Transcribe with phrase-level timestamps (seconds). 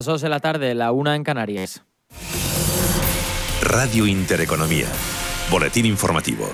[0.00, 1.82] 2 de la tarde, la una en Canarias.
[3.60, 4.86] Radio Intereconomía.
[5.50, 6.48] Boletín informativo.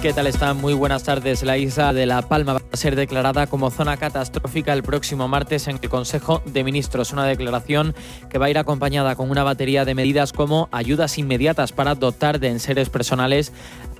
[0.00, 0.56] ¿Qué tal están?
[0.56, 1.42] Muy buenas tardes.
[1.42, 5.68] La isla de La Palma va a ser declarada como zona catastrófica el próximo martes
[5.68, 7.12] en el Consejo de Ministros.
[7.12, 7.94] Una declaración
[8.30, 12.40] que va a ir acompañada con una batería de medidas como ayudas inmediatas para dotar
[12.40, 13.52] de enseres personales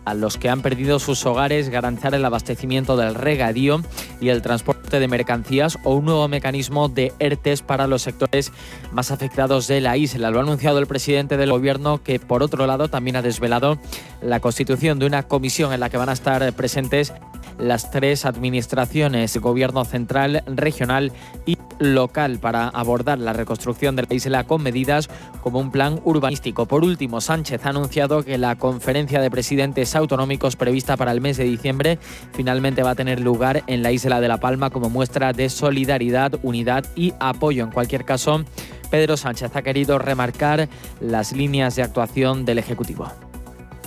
[0.05, 3.81] a los que han perdido sus hogares, garantizar el abastecimiento del regadío
[4.21, 8.53] y el transporte de mercancías o un nuevo mecanismo de ERTES para los sectores
[8.93, 10.31] más afectados de la isla.
[10.31, 13.79] Lo ha anunciado el presidente del gobierno que por otro lado también ha desvelado
[14.21, 17.13] la constitución de una comisión en la que van a estar presentes
[17.63, 21.13] las tres administraciones, gobierno central, regional
[21.47, 25.09] y local para abordar la reconstrucción de la isla con medidas
[25.43, 26.67] como un plan urbanístico.
[26.67, 31.37] Por último, Sánchez ha anunciado que la conferencia de presidentes autonómicos prevista para el mes
[31.37, 31.99] de diciembre
[32.33, 36.33] finalmente va a tener lugar en la isla de La Palma como muestra de solidaridad,
[36.43, 37.65] unidad y apoyo.
[37.65, 38.45] En cualquier caso,
[38.91, 40.69] Pedro Sánchez ha querido remarcar
[41.01, 43.09] las líneas de actuación del Ejecutivo.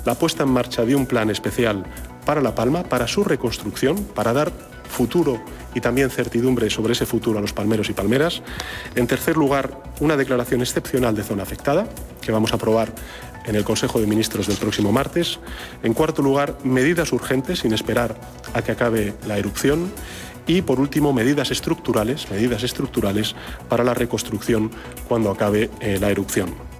[0.05, 1.83] La puesta en marcha de un plan especial
[2.25, 4.51] para La Palma, para su reconstrucción, para dar
[4.89, 5.41] futuro
[5.73, 8.41] y también certidumbre sobre ese futuro a los palmeros y palmeras.
[8.95, 11.87] En tercer lugar, una declaración excepcional de zona afectada,
[12.21, 12.93] que vamos a aprobar
[13.45, 15.39] en el Consejo de Ministros del próximo martes.
[15.83, 18.15] En cuarto lugar, medidas urgentes sin esperar
[18.53, 19.91] a que acabe la erupción.
[20.47, 23.35] Y por último, medidas estructurales, medidas estructurales
[23.67, 24.71] para la reconstrucción
[25.07, 26.74] cuando acabe eh, la erupción.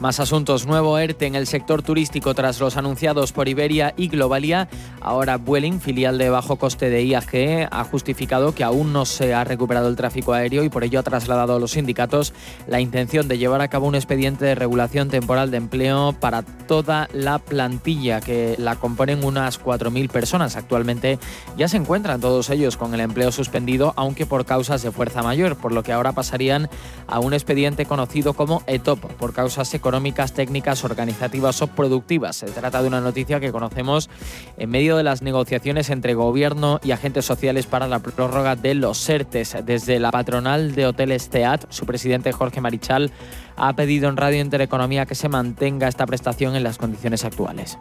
[0.00, 0.66] Más asuntos.
[0.66, 4.66] Nuevo ERTE en el sector turístico tras los anunciados por Iberia y Globalia.
[5.02, 9.44] Ahora Vueling, filial de bajo coste de IAG, ha justificado que aún no se ha
[9.44, 12.32] recuperado el tráfico aéreo y por ello ha trasladado a los sindicatos
[12.66, 17.10] la intención de llevar a cabo un expediente de regulación temporal de empleo para toda
[17.12, 20.56] la plantilla, que la componen unas 4.000 personas.
[20.56, 21.18] Actualmente
[21.58, 25.56] ya se encuentran todos ellos con el empleo suspendido, aunque por causas de fuerza mayor,
[25.56, 26.70] por lo que ahora pasarían
[27.06, 32.36] a un expediente conocido como ETOP, por causas económicas económicas, técnicas, organizativas o productivas.
[32.36, 34.08] Se trata de una noticia que conocemos
[34.56, 38.98] en medio de las negociaciones entre gobierno y agentes sociales para la prórroga de los
[38.98, 39.56] SERTES.
[39.64, 43.10] Desde la patronal de Hoteles TEAT, su presidente Jorge Marichal
[43.56, 47.76] ha pedido en Radio Intereconomía que se mantenga esta prestación en las condiciones actuales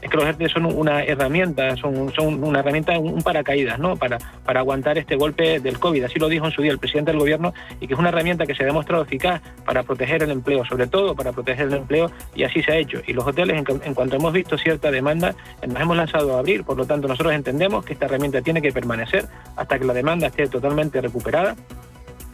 [0.00, 3.96] es que los ERTE son una herramienta, son, una herramienta, un paracaídas, ¿no?
[3.96, 6.04] Para, para aguantar este golpe del COVID.
[6.04, 8.46] Así lo dijo en su día el presidente del gobierno y que es una herramienta
[8.46, 12.10] que se ha demostrado eficaz para proteger el empleo, sobre todo para proteger el empleo,
[12.34, 13.00] y así se ha hecho.
[13.06, 15.34] Y los hoteles, en cuanto hemos visto cierta demanda,
[15.66, 18.72] nos hemos lanzado a abrir, por lo tanto nosotros entendemos que esta herramienta tiene que
[18.72, 19.26] permanecer
[19.56, 21.56] hasta que la demanda esté totalmente recuperada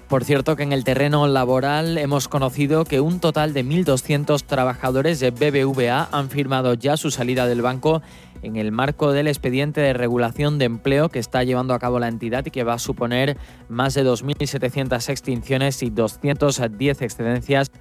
[0.08, 5.20] por cierto que en el terreno laboral hemos conocido que un total de 1.200 trabajadores
[5.20, 8.02] de BBVA han firmado ya su salida del banco
[8.44, 12.08] en el marco del expediente de regulación de empleo que está llevando a cabo la
[12.08, 13.36] entidad y que va a suponer
[13.68, 17.72] más de 2.700 extinciones y 210 excedencias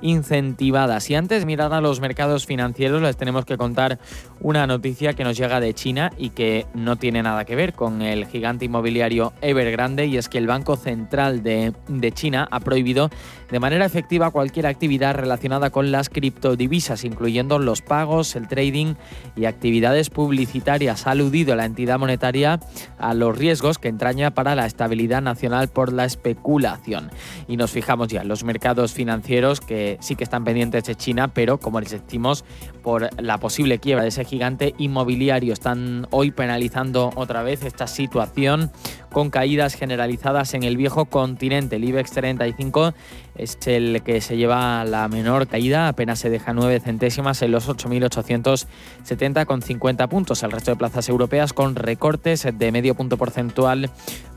[0.00, 1.10] incentivadas.
[1.10, 3.98] Y antes de mirar a los mercados financieros, les tenemos que contar
[4.40, 8.02] una noticia que nos llega de China y que no tiene nada que ver con
[8.02, 13.10] el gigante inmobiliario Evergrande y es que el Banco Central de, de China ha prohibido
[13.50, 18.94] de manera efectiva cualquier actividad relacionada con las criptodivisas, incluyendo los pagos, el trading
[19.36, 21.06] y actividades publicitarias.
[21.06, 22.60] Ha aludido la entidad monetaria
[22.98, 27.10] a los riesgos que entraña para la estabilidad nacional por la especulación.
[27.48, 31.28] Y nos fijamos ya en los mercados financieros que sí que están pendientes de China,
[31.28, 32.44] pero como les decimos,
[32.82, 38.70] por la posible quiebra de ese gigante inmobiliario están hoy penalizando otra vez esta situación
[39.10, 41.76] con caídas generalizadas en el viejo continente.
[41.76, 42.94] El IBEX 35
[43.34, 47.68] es el que se lleva la menor caída, apenas se deja 9 centésimas en los
[47.68, 50.42] 8.870 con 50 puntos.
[50.42, 53.90] El resto de plazas europeas con recortes de medio punto porcentual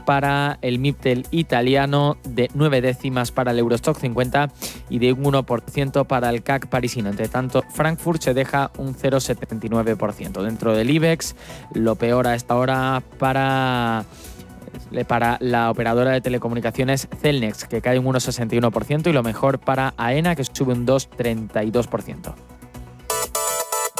[0.05, 4.51] para el MIPTEL italiano, de 9 décimas para el Eurostock 50
[4.89, 7.09] y de un 1% para el CAC parisino.
[7.09, 10.41] Entre tanto, Frankfurt se deja un 0,79%.
[10.43, 11.35] Dentro del IBEX,
[11.73, 14.05] lo peor a esta hora para
[15.07, 20.35] para la operadora de telecomunicaciones Celnex, que cae un 1,61%, y lo mejor para AENA,
[20.35, 22.35] que sube un 2,32%.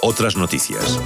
[0.03, 1.00] Otras noticias.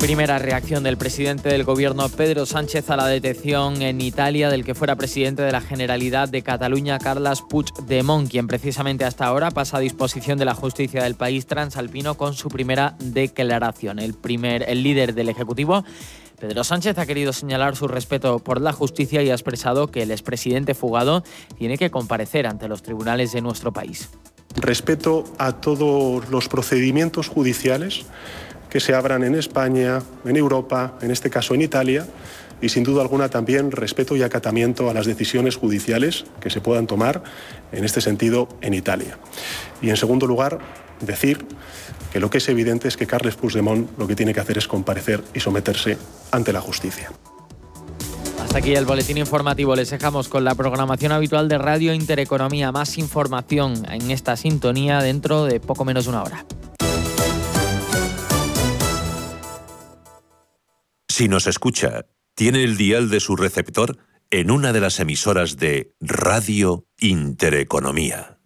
[0.00, 4.76] Primera reacción del presidente del gobierno Pedro Sánchez a la detención en Italia del que
[4.76, 9.80] fuera presidente de la Generalidad de Cataluña, Carles Puigdemont, quien precisamente hasta ahora pasa a
[9.80, 13.98] disposición de la justicia del país transalpino con su primera declaración.
[13.98, 15.84] El, primer, el líder del Ejecutivo
[16.38, 20.12] Pedro Sánchez ha querido señalar su respeto por la justicia y ha expresado que el
[20.12, 21.24] expresidente fugado
[21.58, 24.08] tiene que comparecer ante los tribunales de nuestro país.
[24.54, 28.06] Respeto a todos los procedimientos judiciales
[28.70, 32.06] que se abran en España, en Europa, en este caso en Italia,
[32.60, 36.86] y sin duda alguna también respeto y acatamiento a las decisiones judiciales que se puedan
[36.86, 37.22] tomar
[37.72, 39.18] en este sentido en Italia.
[39.80, 40.58] Y en segundo lugar,
[41.00, 41.46] decir
[42.12, 44.66] que lo que es evidente es que Carles Puigdemont lo que tiene que hacer es
[44.66, 45.98] comparecer y someterse
[46.30, 47.10] ante la justicia.
[48.42, 49.76] Hasta aquí el boletín informativo.
[49.76, 52.72] Les dejamos con la programación habitual de Radio Intereconomía.
[52.72, 56.46] Más información en esta sintonía dentro de poco menos de una hora.
[61.18, 62.06] Si nos escucha,
[62.36, 63.98] tiene el dial de su receptor
[64.30, 68.38] en una de las emisoras de Radio Intereconomía.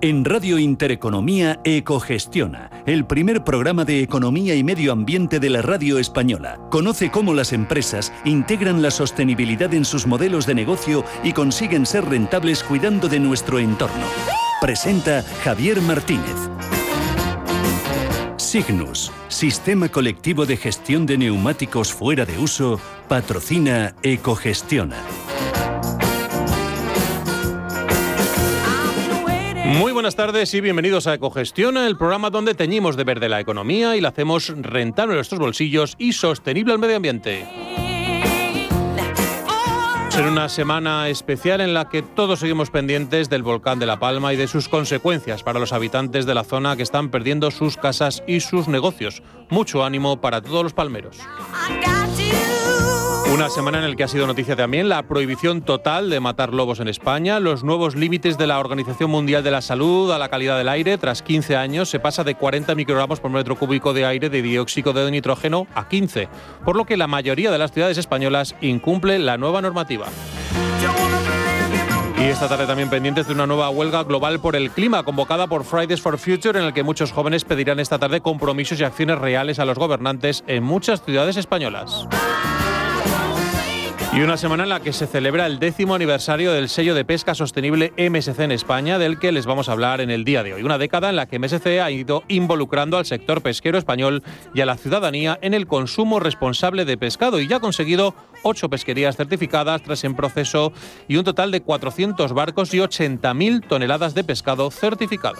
[0.00, 5.98] En Radio Intereconomía Ecogestiona, el primer programa de economía y medio ambiente de la radio
[5.98, 6.60] española.
[6.70, 12.04] Conoce cómo las empresas integran la sostenibilidad en sus modelos de negocio y consiguen ser
[12.04, 14.06] rentables cuidando de nuestro entorno.
[14.60, 16.48] Presenta Javier Martínez.
[18.50, 24.96] Signus, Sistema Colectivo de Gestión de Neumáticos Fuera de Uso, patrocina Ecogestiona.
[29.64, 33.94] Muy buenas tardes y bienvenidos a Ecogestión, el programa donde teñimos de verde la economía
[33.94, 37.46] y la hacemos rentable en nuestros bolsillos y sostenible al medio ambiente.
[40.20, 44.34] En una semana especial en la que todos seguimos pendientes del volcán de La Palma
[44.34, 48.22] y de sus consecuencias para los habitantes de la zona que están perdiendo sus casas
[48.26, 49.22] y sus negocios.
[49.48, 51.16] Mucho ánimo para todos los palmeros.
[53.32, 56.80] Una semana en la que ha sido noticia también la prohibición total de matar lobos
[56.80, 60.58] en España, los nuevos límites de la Organización Mundial de la Salud a la calidad
[60.58, 60.98] del aire.
[60.98, 64.92] Tras 15 años se pasa de 40 microgramos por metro cúbico de aire de dióxido
[64.92, 66.28] de nitrógeno a 15,
[66.64, 70.06] por lo que la mayoría de las ciudades españolas incumple la nueva normativa.
[72.18, 75.64] Y esta tarde también pendientes de una nueva huelga global por el clima convocada por
[75.64, 79.60] Fridays for Future en el que muchos jóvenes pedirán esta tarde compromisos y acciones reales
[79.60, 82.08] a los gobernantes en muchas ciudades españolas.
[84.12, 87.32] Y una semana en la que se celebra el décimo aniversario del sello de pesca
[87.32, 90.64] sostenible MSC en España, del que les vamos a hablar en el día de hoy.
[90.64, 94.66] Una década en la que MSC ha ido involucrando al sector pesquero español y a
[94.66, 99.82] la ciudadanía en el consumo responsable de pescado y ya ha conseguido ocho pesquerías certificadas,
[99.82, 100.72] tres en proceso
[101.06, 105.38] y un total de 400 barcos y 80.000 toneladas de pescado certificado.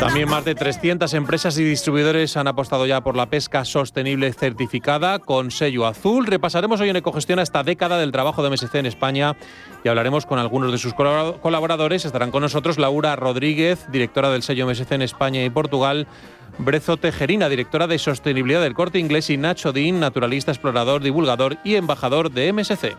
[0.00, 5.18] También más de 300 empresas y distribuidores han apostado ya por la pesca sostenible certificada
[5.18, 6.24] con sello azul.
[6.24, 9.36] Repasaremos hoy en Ecogestión esta década del trabajo de MSC en España
[9.82, 12.04] y hablaremos con algunos de sus colaboradores.
[12.04, 16.06] Estarán con nosotros Laura Rodríguez, directora del sello MSC en España y Portugal.
[16.58, 21.74] Brezo Tejerina, directora de Sostenibilidad del Corte Inglés, y Nacho Dean, naturalista, explorador, divulgador y
[21.74, 22.96] embajador de MSC.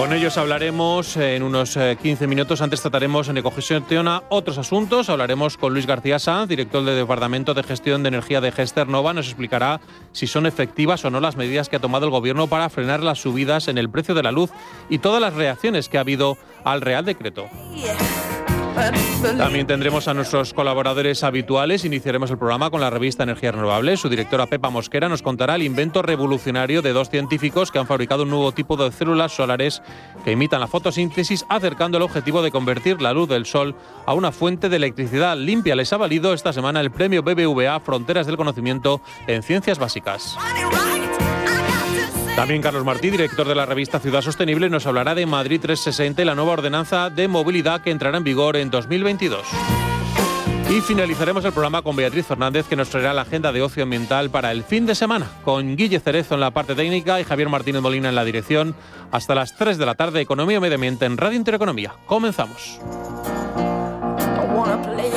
[0.00, 2.62] Con ellos hablaremos en unos 15 eh, minutos.
[2.62, 3.84] Antes trataremos en Ecogestión
[4.30, 5.10] otros asuntos.
[5.10, 9.12] Hablaremos con Luis García Sanz, director del Departamento de Gestión de Energía de Gester Nova.
[9.12, 9.82] Nos explicará
[10.12, 13.18] si son efectivas o no las medidas que ha tomado el Gobierno para frenar las
[13.18, 14.50] subidas en el precio de la luz
[14.88, 17.50] y todas las reacciones que ha habido al Real Decreto.
[19.36, 21.84] También tendremos a nuestros colaboradores habituales.
[21.84, 24.00] Iniciaremos el programa con la revista Energías Renovables.
[24.00, 28.22] Su directora Pepa Mosquera nos contará el invento revolucionario de dos científicos que han fabricado
[28.22, 29.82] un nuevo tipo de células solares
[30.24, 33.74] que imitan la fotosíntesis, acercando el objetivo de convertir la luz del sol
[34.06, 35.76] a una fuente de electricidad limpia.
[35.76, 40.36] Les ha valido esta semana el premio BBVA Fronteras del Conocimiento en Ciencias Básicas.
[42.36, 46.24] También Carlos Martí, director de la revista Ciudad Sostenible, nos hablará de Madrid 360 y
[46.24, 49.46] la nueva ordenanza de movilidad que entrará en vigor en 2022.
[50.70, 54.30] Y finalizaremos el programa con Beatriz Fernández, que nos traerá la agenda de ocio ambiental
[54.30, 57.82] para el fin de semana, con Guille Cerezo en la parte técnica y Javier Martínez
[57.82, 58.76] Molina en la dirección.
[59.10, 61.94] Hasta las 3 de la tarde, Economía y Medio Ambiente en Radio Intereconomía.
[62.06, 62.78] Comenzamos.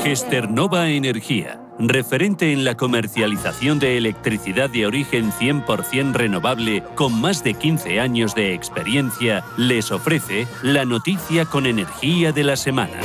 [0.03, 7.43] Gester Nova Energía referente en la comercialización de electricidad de origen 100% renovable con más
[7.43, 12.99] de 15 años de experiencia, les ofrece la noticia con energía de la semana.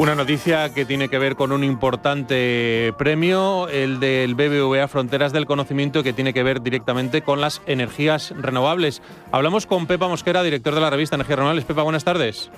[0.00, 5.44] Una noticia que tiene que ver con un importante premio, el del BBVA Fronteras del
[5.44, 9.02] Conocimiento, que tiene que ver directamente con las energías renovables.
[9.30, 11.66] Hablamos con Pepa Mosquera, director de la revista Energías Renovables.
[11.66, 12.50] Pepa, buenas tardes.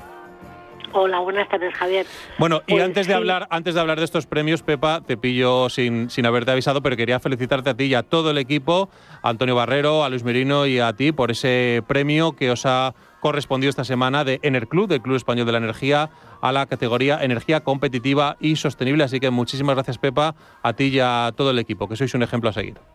[0.95, 2.07] Hola, buenas tardes, Javier.
[2.39, 5.71] Bueno, y pues antes de hablar, antes de hablar de estos premios, Pepa, te pillo
[5.71, 8.91] sin, sin haberte avisado, pero quería felicitarte a ti y a todo el equipo,
[9.23, 12.95] a Antonio Barrero, a Luis Merino y a ti por ese premio que os ha
[13.21, 16.11] correspondido esta semana de Enerclub, del Club Español de la Energía,
[16.43, 19.05] a la categoría Energía Competitiva y Sostenible.
[19.05, 22.23] Así que muchísimas gracias, Pepa, a ti y a todo el equipo, que sois un
[22.23, 22.92] ejemplo a seguir.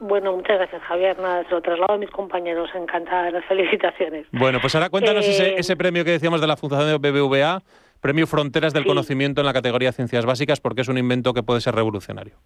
[0.00, 1.18] Bueno, muchas gracias, Javier.
[1.18, 2.70] Nada, se lo traslado a mis compañeros.
[2.74, 4.26] Encantada las felicitaciones.
[4.32, 7.62] Bueno, pues ahora cuéntanos ese, eh, ese, premio que decíamos de la Fundación de BBVA,
[8.00, 11.60] premio Fronteras del Conocimiento en la categoría Ciencias Básicas porque es un invento que puede
[11.60, 12.36] ser revolucionario.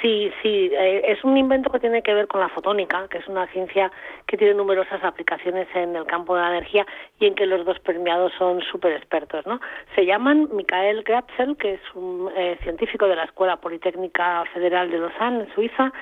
[0.00, 3.26] Sí, sí, eh, es un invento que tiene que ver con la fotónica, que es
[3.26, 3.90] una ciencia
[4.26, 6.86] que tiene numerosas aplicaciones en el campo de la energía
[7.18, 9.44] y en que los dos premiados son súper expertos.
[9.46, 9.60] ¿no?
[9.96, 14.98] Se llaman Michael Gratzel, que es un eh, científico de la Escuela Politécnica Federal de
[14.98, 15.92] Lausanne, en Suiza,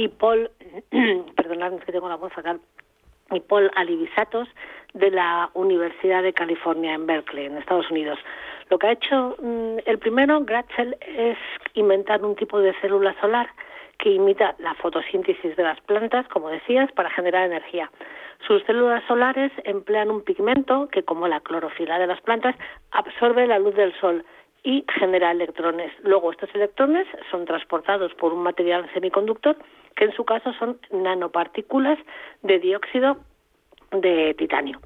[0.00, 0.50] y Paul,
[1.36, 2.58] perdonadme que tengo la voz fatal,
[3.32, 4.48] y Paul Alivisatos,
[4.94, 8.18] de la Universidad de California en Berkeley, en Estados Unidos.
[8.70, 11.36] Lo que ha hecho mm, el primero, Gratzel, es
[11.74, 13.50] inventar un tipo de célula solar
[13.98, 17.90] que imita la fotosíntesis de las plantas, como decías, para generar energía.
[18.46, 22.56] Sus células solares emplean un pigmento que, como la clorofila de las plantas,
[22.90, 24.24] absorbe la luz del sol
[24.64, 25.92] y genera electrones.
[26.02, 29.56] Luego estos electrones son transportados por un material semiconductor
[29.96, 31.98] que en su caso son nanopartículas
[32.42, 33.18] de dióxido
[33.92, 34.80] de titanio.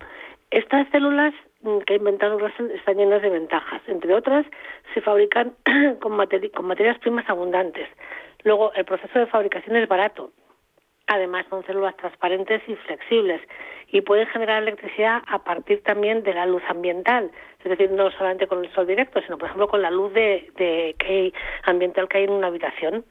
[0.51, 3.83] Estas células mm, que ha inventado Russell están llenas de ventajas.
[3.87, 4.47] Entre otras,
[4.93, 5.55] se fabrican
[6.01, 7.89] con, materias primas abundantes.
[8.45, 10.31] Luego, el proceso de fabricación es barato.
[11.07, 13.43] Además, son células transparentes y flexibles
[13.89, 17.31] y pueden generar electricidad a partir también de la luz ambiental,
[17.63, 21.35] es decir, no solamente con el sol directo, sino, por ejemplo, con la luz de
[21.65, 23.05] ambiental que hay en una habitación.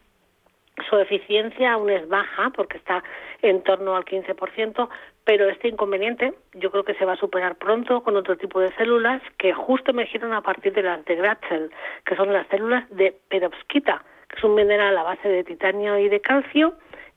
[0.89, 3.03] Su eficiencia aún es baja porque está
[3.41, 4.89] en torno al 15%,
[5.23, 8.73] pero este inconveniente yo creo que se va a superar pronto con otro tipo de
[8.75, 11.71] células que justo emergieron a partir de las de Gratzel,
[12.05, 16.09] que son las células de perovskita, que es un mineral a base de titanio y
[16.09, 16.73] de calcio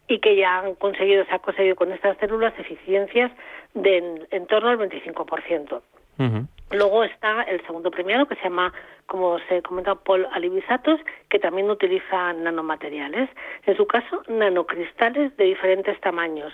[0.08, 3.32] y que ya han conseguido, se ha conseguido con estas células eficiencias
[3.74, 5.82] de en, torno al 25%.
[6.72, 8.72] Luego está el segundo premiado que se llama,
[9.06, 13.30] como se comenta, Paul Alibisatos, que también utiliza nanomateriales.
[13.66, 16.52] En su caso, nanocristales de diferentes tamaños.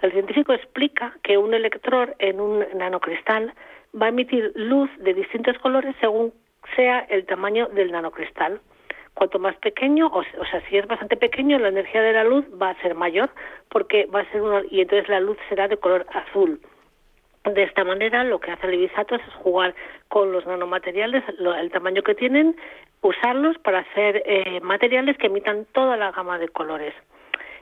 [0.00, 3.52] El científico explica que un electrón en un nanocristal
[4.00, 6.32] va a emitir luz de distintos colores según
[6.74, 8.60] sea el tamaño del nanocristal.
[9.14, 12.70] Cuanto más pequeño, o, sea, si es bastante pequeño, la energía de la luz va
[12.70, 13.30] a ser mayor
[13.68, 16.60] porque va a ser uno, y entonces la luz será de color azul.
[17.44, 19.74] De esta manera, lo que hace el Ibisatos es jugar
[20.08, 22.54] con los nanomateriales, el tamaño que tienen,
[23.00, 26.94] usarlos para hacer eh, materiales que emitan toda la gama de colores.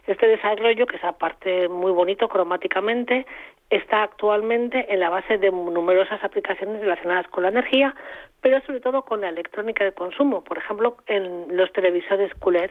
[0.07, 3.27] Este desarrollo, que es aparte muy bonito cromáticamente,
[3.71, 7.95] está actualmente en la base de numerosas aplicaciones relacionadas con la energía,
[8.43, 12.71] pero sobre todo con la electrónica de consumo, por ejemplo, en los televisores QLED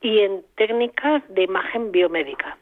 [0.00, 2.58] y en técnicas de imagen biomédica.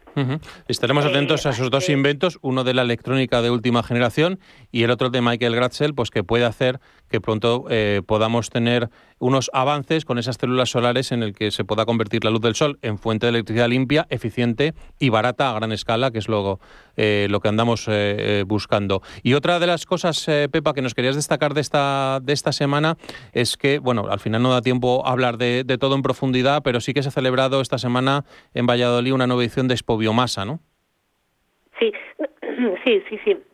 [0.69, 4.41] Estaremos atentos a esos dos inventos, uno de la electrónica de última generación
[4.71, 8.89] y el otro de Michael Gratzel, pues que puede hacer que pronto eh, podamos tener
[9.19, 12.55] unos avances con esas células solares en el que se pueda convertir la luz del
[12.55, 16.61] sol en fuente de electricidad limpia, eficiente y barata a gran escala, que es lo,
[16.97, 19.03] eh, lo que andamos eh, buscando.
[19.23, 22.97] Y otra de las cosas, Pepa, que nos querías destacar de esta, de esta semana
[23.33, 26.63] es que, bueno, al final no da tiempo a hablar de, de todo en profundidad,
[26.63, 28.25] pero sí que se ha celebrado esta semana
[28.55, 30.61] en Valladolid una nueva edición de Expo biomasa, ¿no?
[31.81, 31.93] Sí,
[32.85, 33.50] sí, sí, sí.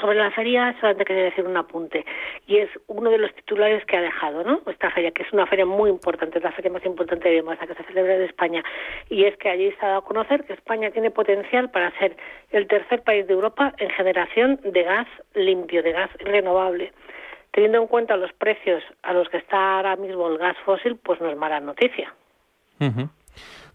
[0.00, 2.04] Sobre la feria solamente quería decir un apunte
[2.48, 4.60] y es uno de los titulares que ha dejado, ¿no?
[4.66, 7.66] Esta feria, que es una feria muy importante, es la feria más importante de biomasa
[7.66, 8.64] que se celebra en España
[9.08, 12.16] y es que allí se ha dado a conocer que España tiene potencial para ser
[12.50, 16.92] el tercer país de Europa en generación de gas limpio, de gas renovable.
[17.52, 21.20] Teniendo en cuenta los precios a los que está ahora mismo el gas fósil, pues
[21.20, 22.12] no es mala noticia.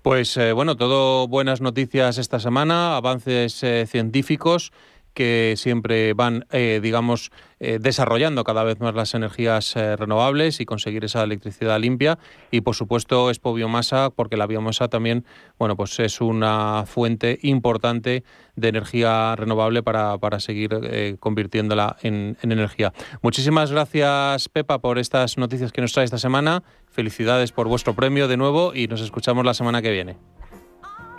[0.02, 4.72] Pues eh, bueno, todo buenas noticias esta semana, avances eh, científicos
[5.14, 11.24] que siempre van, eh, digamos, desarrollando cada vez más las energías renovables y conseguir esa
[11.24, 12.18] electricidad limpia.
[12.52, 15.26] Y por supuesto, Expo Biomasa, porque la biomasa también,
[15.58, 18.24] bueno, pues es una fuente importante
[18.56, 22.94] de energía renovable para, para seguir convirtiéndola en, en, energía.
[23.22, 26.64] Muchísimas gracias, Pepa, por estas noticias que nos trae esta semana.
[26.88, 30.18] Felicidades por vuestro premio de nuevo y nos escuchamos la semana que viene.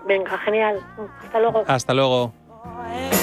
[0.06, 0.80] Venga, genial.
[1.22, 1.64] Hasta luego.
[1.66, 3.19] Hasta luego.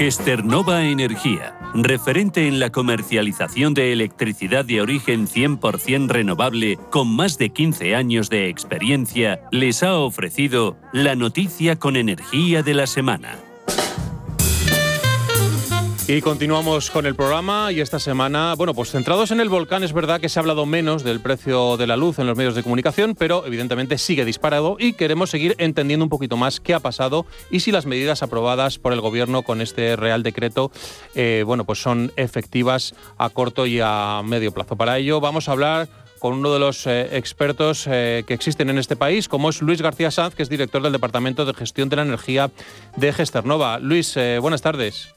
[0.00, 7.50] Gesternova Energía, referente en la comercialización de electricidad de origen 100% renovable con más de
[7.50, 13.49] 15 años de experiencia, les ha ofrecido la noticia con energía de la semana.
[16.12, 19.92] Y continuamos con el programa y esta semana, bueno, pues centrados en el volcán, es
[19.92, 22.64] verdad que se ha hablado menos del precio de la luz en los medios de
[22.64, 27.26] comunicación, pero evidentemente sigue disparado y queremos seguir entendiendo un poquito más qué ha pasado
[27.48, 30.72] y si las medidas aprobadas por el gobierno con este Real Decreto,
[31.14, 34.74] eh, bueno, pues son efectivas a corto y a medio plazo.
[34.74, 35.88] Para ello vamos a hablar
[36.18, 39.80] con uno de los eh, expertos eh, que existen en este país, como es Luis
[39.80, 42.50] García Sanz, que es director del Departamento de Gestión de la Energía
[42.96, 43.78] de Gesternova.
[43.78, 45.14] Luis, buenas tardes.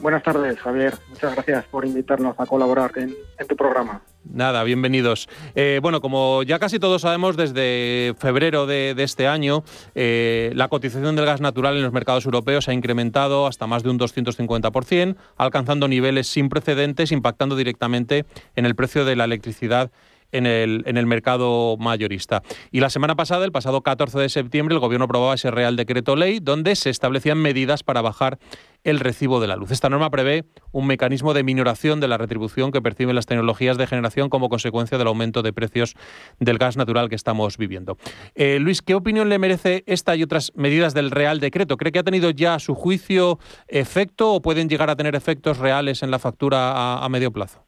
[0.00, 0.94] Buenas tardes, Javier.
[1.08, 3.14] Muchas gracias por invitarnos a colaborar en,
[3.48, 4.02] tu programa.
[4.24, 5.28] Nada, bienvenidos.
[5.56, 9.64] Eh, bueno, como ya casi todos sabemos, desde febrero de, este año,
[9.96, 13.90] eh, la cotización del gas natural en los mercados europeos ha incrementado hasta más de
[13.90, 18.24] un 250%, alcanzando niveles sin precedentes, impactando directamente
[18.54, 19.90] en el precio de la electricidad
[20.32, 22.42] en el, en el mercado mayorista.
[22.70, 26.16] Y la semana pasada, el pasado 14 de septiembre, el Gobierno aprobaba ese Real Decreto
[26.16, 28.38] Ley donde se establecían medidas para bajar
[28.84, 29.70] el recibo de la luz.
[29.70, 33.86] Esta norma prevé un mecanismo de minoración de la retribución que perciben las tecnologías de
[33.86, 35.94] generación como consecuencia del aumento de precios
[36.38, 37.98] del gas natural que estamos viviendo.
[38.34, 41.76] Eh, Luis, ¿qué opinión le merece esta y otras medidas del Real Decreto?
[41.76, 45.58] ¿Cree que ha tenido ya a su juicio efecto o pueden llegar a tener efectos
[45.58, 47.67] reales en la factura a medio plazo?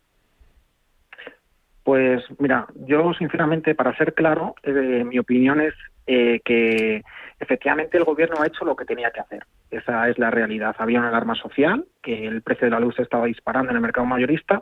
[1.84, 5.74] Pues mira, yo sinceramente, para ser claro, eh, mi opinión es
[6.06, 7.02] eh, que
[7.38, 9.44] efectivamente el gobierno ha hecho lo que tenía que hacer.
[9.70, 10.76] Esa es la realidad.
[10.78, 14.06] Había una alarma social, que el precio de la luz estaba disparando en el mercado
[14.06, 14.60] mayorista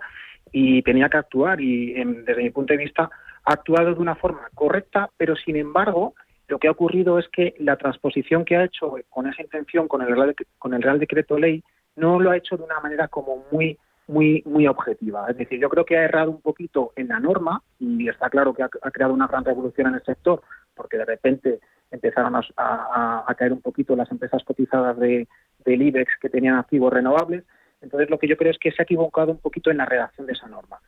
[0.53, 3.11] y tenía que actuar y desde mi punto de vista
[3.45, 6.15] ha actuado de una forma correcta, pero sin embargo
[6.49, 10.03] lo que ha ocurrido es que la transposición que ha hecho con esa intención con
[10.03, 11.63] el Real, con el Real Decreto Ley
[11.97, 15.27] no lo ha hecho de una manera como muy muy, muy objetiva.
[15.31, 18.55] Es decir, yo creo que ha errado un poquito en la norma y está claro
[18.55, 20.43] que ha, creado una gran revolución en el sector
[20.75, 21.61] porque de repente
[21.91, 25.29] empezaron a, caer un poquito las empresas cotizadas de,
[25.65, 27.45] del IBEX que tenían activos renovables.
[27.81, 30.27] Entonces, lo que yo creo es que se ha equivocado un poquito en la redacción
[30.27, 30.81] de esa norma.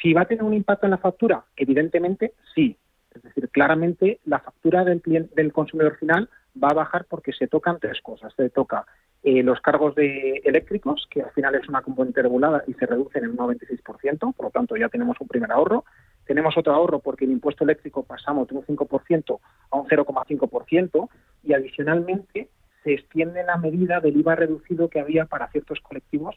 [0.00, 2.76] Si va a tener un impacto en la factura, evidentemente sí.
[3.14, 5.02] Es decir, claramente la factura del,
[5.34, 6.28] del consumidor final
[6.62, 8.32] va a bajar porque se tocan tres cosas.
[8.34, 8.86] Se toca
[9.24, 13.24] eh, los cargos de eléctricos, que al final es una componente regulada y se reducen
[13.24, 15.84] en un 96%, por lo tanto ya tenemos un primer ahorro.
[16.24, 21.08] Tenemos otro ahorro porque el impuesto eléctrico pasamos de un 5% a un 0,5%
[21.42, 22.48] y adicionalmente
[22.84, 26.36] se extiende la medida del IVA reducido que había para ciertos colectivos,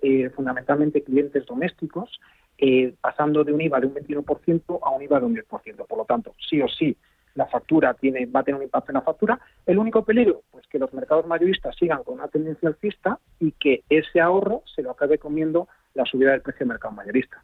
[0.00, 2.18] eh, fundamentalmente clientes domésticos,
[2.56, 5.86] eh, pasando de un IVA de un 21% a un IVA de un 10%.
[5.86, 6.96] Por lo tanto, sí o sí,
[7.34, 9.40] la factura tiene, va a tener un impacto en la factura.
[9.66, 13.82] El único peligro, pues que los mercados mayoristas sigan con una tendencia alcista y que
[13.88, 17.42] ese ahorro se lo acabe comiendo la subida del precio del mercado mayorista.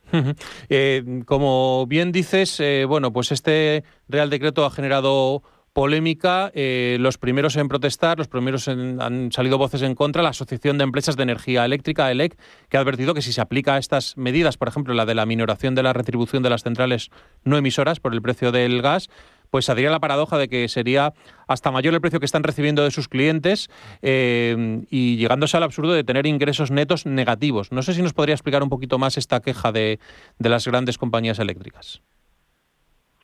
[0.69, 5.43] Eh, como bien dices, eh, bueno, pues este Real Decreto ha generado
[5.79, 6.51] polémica.
[6.55, 10.23] Eh, los primeros en protestar, los primeros han salido voces en contra.
[10.23, 12.37] La Asociación de Empresas de Energía Eléctrica, ELEC,
[12.69, 15.75] que ha advertido que si se aplica estas medidas, por ejemplo, la de la minoración
[15.75, 17.11] de la retribución de las centrales
[17.45, 19.09] no emisoras por el precio del gas,
[19.51, 21.13] pues habría la paradoja de que sería
[21.47, 23.69] hasta mayor el precio que están recibiendo de sus clientes
[24.03, 27.73] eh, y llegándose al absurdo de tener ingresos netos negativos.
[27.73, 29.99] No sé si nos podría explicar un poquito más esta queja de,
[30.39, 32.03] las grandes compañías eléctricas.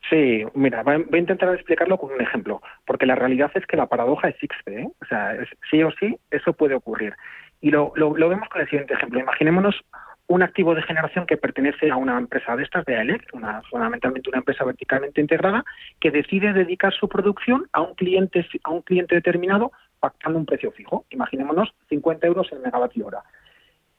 [0.09, 3.87] Sí, mira, voy a intentar explicarlo con un ejemplo, porque la realidad es que la
[3.87, 4.87] paradoja existe, ¿eh?
[5.01, 5.35] o sea,
[5.71, 7.15] sí o sí eso puede ocurrir.
[7.59, 9.19] Y lo, lo, lo, vemos con el siguiente ejemplo.
[9.19, 9.83] Imaginémonos
[10.27, 14.29] un activo de generación que pertenece a una empresa de estas, de AELEC, una, fundamentalmente
[14.29, 15.63] una empresa verticalmente integrada,
[15.99, 20.71] que decide dedicar su producción a un cliente, a un cliente determinado pactando un precio
[20.71, 21.05] fijo.
[21.09, 23.23] Imaginémonos 50 euros el megavatio hora.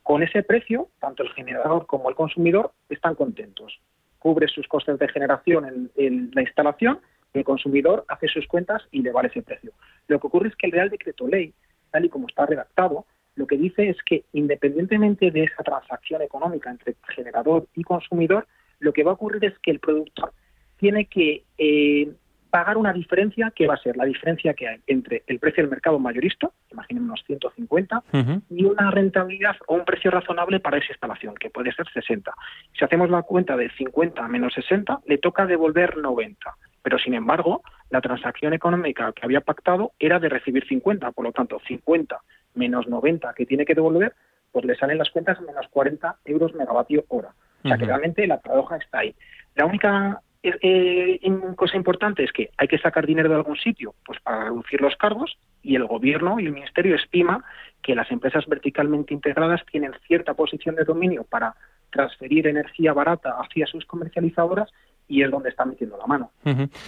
[0.03, 3.81] Con ese precio, tanto el generador como el consumidor están contentos.
[4.19, 7.01] Cubre sus costes de generación en, la instalación,
[7.35, 9.73] el consumidor hace sus cuentas y le vale ese precio.
[10.09, 11.53] Lo que ocurre es que el Real Decreto Ley,
[11.91, 13.05] tal y como está redactado,
[13.37, 18.47] lo que dice es que independientemente de esa transacción económica entre generador y consumidor,
[18.81, 20.33] lo que va a ocurrir es que el productor
[20.79, 22.11] tiene que eh,
[22.51, 25.71] pagar una diferencia que va a ser la diferencia que hay entre el precio del
[25.71, 28.03] mercado mayorista, imaginemos 150,
[28.49, 32.33] y una rentabilidad o un precio razonable para esa instalación, que puede ser 60.
[32.79, 36.57] Si hacemos la cuenta de 50 menos 60, le toca devolver 90.
[36.83, 41.33] Pero, sin embargo, la transacción económica que había pactado era de recibir 50, por lo
[41.33, 42.17] tanto, 50
[42.57, 44.15] menos 90 que tiene que devolver,
[44.53, 47.35] pues le salen las cuentas menos 40 euros megavatio hora.
[47.65, 49.15] O sea que realmente la paradoja está ahí.
[49.55, 51.21] La única eh, eh,
[51.57, 54.95] cosa importante es que hay que sacar dinero de algún sitio pues para reducir los
[54.97, 57.45] cargos y el gobierno y el ministerio estima
[57.83, 61.57] que las empresas verticalmente integradas tienen cierta posición de dominio para
[61.91, 64.71] transferir energía barata hacia sus comercializadoras
[65.09, 66.31] y es donde está metiendo la mano.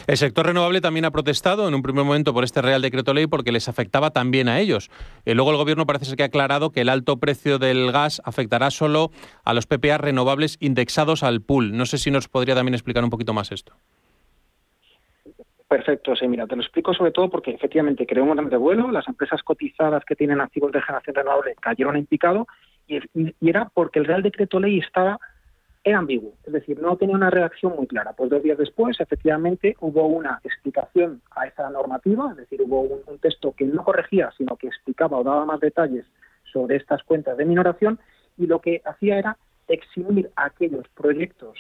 [0.07, 3.27] El sector renovable también ha protestado en un primer momento por este Real Decreto Ley
[3.27, 4.91] porque les afectaba también a ellos.
[5.25, 8.21] Eh, luego el Gobierno parece ser que ha aclarado que el alto precio del gas
[8.25, 9.11] afectará solo
[9.45, 11.77] a los PPA renovables indexados al pool.
[11.77, 13.75] No sé si nos podría también explicar un poquito más esto.
[15.69, 19.07] Perfecto, sí, mira, te lo explico sobre todo porque efectivamente creó un gran revuelo, las
[19.07, 22.47] empresas cotizadas que tienen activos de generación renovable cayeron en picado
[22.87, 23.01] y
[23.47, 25.21] era porque el Real Decreto Ley estaba
[25.85, 28.13] era ambiguo, es decir, no tenía una redacción muy clara.
[28.13, 33.19] Pues dos días después, efectivamente, hubo una explicación a esa normativa, es decir, hubo un,
[33.19, 36.05] texto que no corregía, sino que explicaba o daba más detalles
[36.53, 37.99] sobre estas cuentas de minoración
[38.37, 41.59] y lo que hacía era eximir aquellos proyectos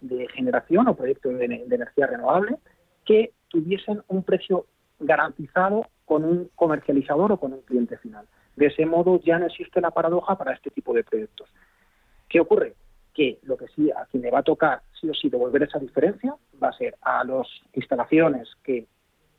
[0.00, 2.56] de generación o proyectos de, energía renovable
[3.04, 4.66] que tuviesen un precio
[4.98, 8.26] garantizado con un comercializador o con un cliente final.
[8.56, 11.48] De ese modo ya no existe la paradoja para este tipo de proyectos.
[12.28, 12.74] ¿Qué ocurre?
[13.16, 15.78] Que lo que sí, a quien le va a tocar sí o sí devolver esa
[15.78, 18.86] diferencia va a ser a las instalaciones que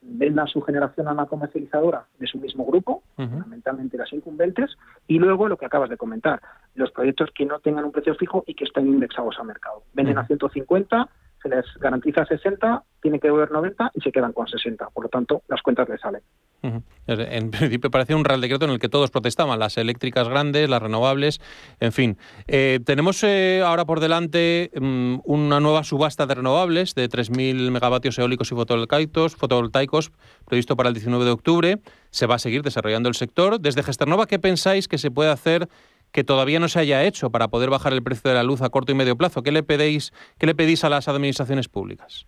[0.02, 5.48] vendan su generación a una comercializadora de su mismo grupo, fundamentalmente las incumbentes, y luego
[5.48, 6.42] lo que acabas de comentar,
[6.76, 9.84] los proyectos que no tengan un precio fijo y que estén indexados al mercado.
[9.94, 11.10] Venden a 150,
[11.42, 14.90] se les garantiza 60, tienen que devolver 90 y se quedan con 60.
[14.90, 16.22] Por lo tanto, las cuentas les salen.
[16.63, 20.82] En principio parecía un real decreto en el que todos protestaban, las eléctricas grandes, las
[20.82, 21.39] renovables,
[21.80, 22.17] en fin.
[22.48, 28.17] Eh, tenemos eh, ahora por delante mm, una nueva subasta de renovables de 3.000 megavatios
[28.20, 30.12] eólicos y fotovoltaicos, fotovoltaicos
[30.46, 31.80] previsto para el 19 de octubre.
[32.10, 33.60] Se va a seguir desarrollando el sector.
[33.60, 35.67] Desde Gesternova, ¿qué pensáis que se puede hacer
[36.12, 38.70] que todavía no se haya hecho para poder bajar el precio de la luz a
[38.70, 39.43] corto y medio plazo?
[39.43, 42.26] ¿Qué le pedís, qué le pedís a las administraciones públicas?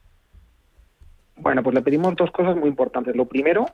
[1.38, 3.16] Bueno, pues le pedimos dos cosas muy importantes.
[3.16, 3.66] Lo primero,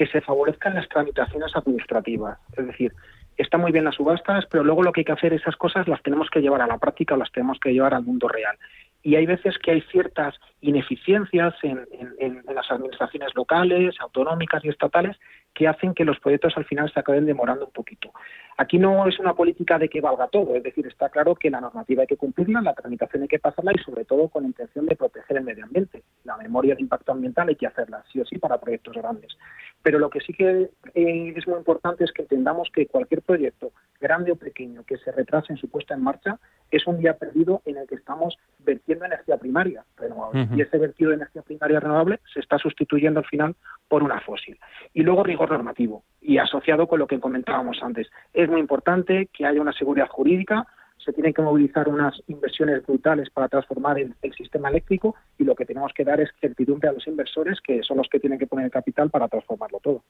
[0.00, 2.38] que se favorezcan las tramitaciones administrativas.
[2.56, 2.90] Es decir,
[3.36, 6.02] está muy bien las subastas, pero luego lo que hay que hacer, esas cosas las
[6.02, 8.56] tenemos que llevar a la práctica o las tenemos que llevar al mundo real.
[9.02, 11.86] Y hay veces que hay ciertas ineficiencias en,
[12.18, 15.18] en las administraciones locales, autonómicas y estatales
[15.60, 18.14] que hacen que los proyectos al final se acaben demorando un poquito.
[18.56, 21.60] Aquí no es una política de que valga todo, es decir, está claro que la
[21.60, 24.86] normativa hay que cumplirla, la tramitación hay que pasarla y sobre todo con la intención
[24.86, 26.02] de proteger el medio ambiente.
[26.24, 29.36] La memoria de impacto ambiental hay que hacerla, sí o sí, para proyectos grandes.
[29.82, 33.72] Pero lo que sí que eh, es muy importante es que entendamos que cualquier proyecto,
[34.00, 36.38] grande o pequeño, que se retrase en su puesta en marcha,
[36.70, 40.48] es un día perdido en el que estamos vertiendo energía primaria renovable.
[40.54, 43.56] Y ese vertido de energía primaria renovable se está sustituyendo al final
[43.88, 44.58] por una fósil.
[44.94, 48.08] Y luego rigor normativo y asociado con lo que comentábamos antes.
[48.32, 50.66] Es muy importante que haya una seguridad jurídica,
[51.04, 55.66] se tienen que movilizar unas inversiones brutales para transformar el, sistema eléctrico y lo que
[55.66, 58.66] tenemos que dar es certidumbre a los inversores, que son los que tienen que poner
[58.66, 60.02] el capital para transformarlo todo.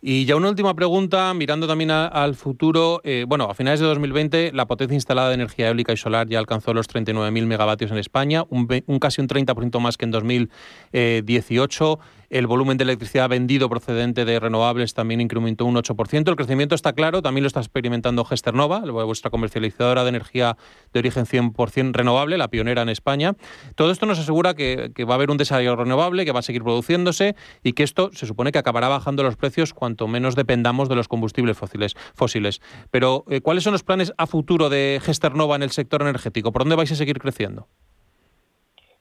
[0.00, 3.00] Y ya una última pregunta, mirando también al futuro.
[3.04, 6.38] Eh, bueno, a finales de 2020 la potencia instalada de energía eólica y solar ya
[6.38, 11.98] alcanzó los 39.000 megavatios en España, un, un casi un 30% más que en 2018.
[12.30, 16.28] El volumen de electricidad vendido procedente de renovables también incrementó un 8%.
[16.28, 20.56] El crecimiento está claro, también lo está experimentando Gesternova, vuestra comercializadora de energía
[20.92, 23.34] de origen 100% renovable, la pionera en España.
[23.74, 26.62] Todo esto nos asegura que, va a haber un desarrollo renovable, que va a seguir
[26.62, 30.94] produciéndose y que esto se supone que acabará bajando los precios cuanto menos dependamos de
[30.94, 31.96] los combustibles fósiles.
[32.14, 32.60] fósiles.
[32.92, 36.52] Pero, eh, ¿cuáles son los planes a futuro de Gesternova en el sector energético?
[36.52, 37.66] ¿Por dónde vais a seguir creciendo?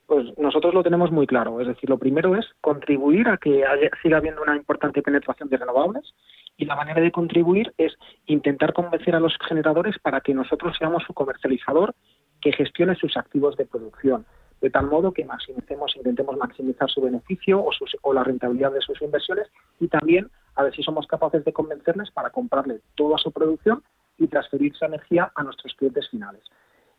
[0.10, 1.62] Pues nosotros lo tenemos muy claro.
[1.62, 3.64] Es decir, lo primero es contribuir a que
[4.02, 6.16] siga habiendo una importante penetración de renovables
[6.58, 7.94] y la manera de contribuir es
[8.26, 11.94] intentar convencer a los generadores para que nosotros seamos su comercializador
[12.42, 14.26] que gestione sus activos de producción,
[14.62, 17.70] de tal modo que maximicemos, intentemos maximizar su beneficio o,
[18.02, 19.48] o la rentabilidad de sus inversiones
[19.80, 23.84] y también a ver si somos capaces de convencerles para comprarle toda su producción
[24.18, 26.42] y transferir su energía a nuestros clientes finales.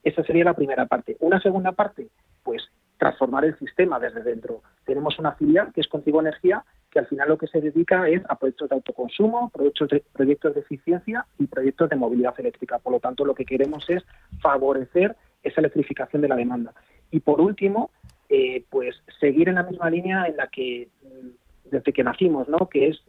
[0.04, 1.16] Esa sería la primera parte.
[1.18, 2.08] Una segunda parte,
[2.44, 4.62] pues transformar el sistema desde dentro.
[4.84, 8.22] Tenemos una filial que es Contigo Energía, que al final lo que se dedica es
[8.28, 12.78] a proyectos de autoconsumo, proyectos de, proyectos de eficiencia y proyectos de movilidad eléctrica.
[12.78, 14.04] Por lo tanto, lo que queremos es
[14.42, 16.74] favorecer esa electrificación de la demanda.
[17.10, 17.90] Y por último,
[18.28, 22.68] eh, pues seguir en la misma línea en la que mm, desde que nacimos, ¿no?
[22.68, 23.00] que es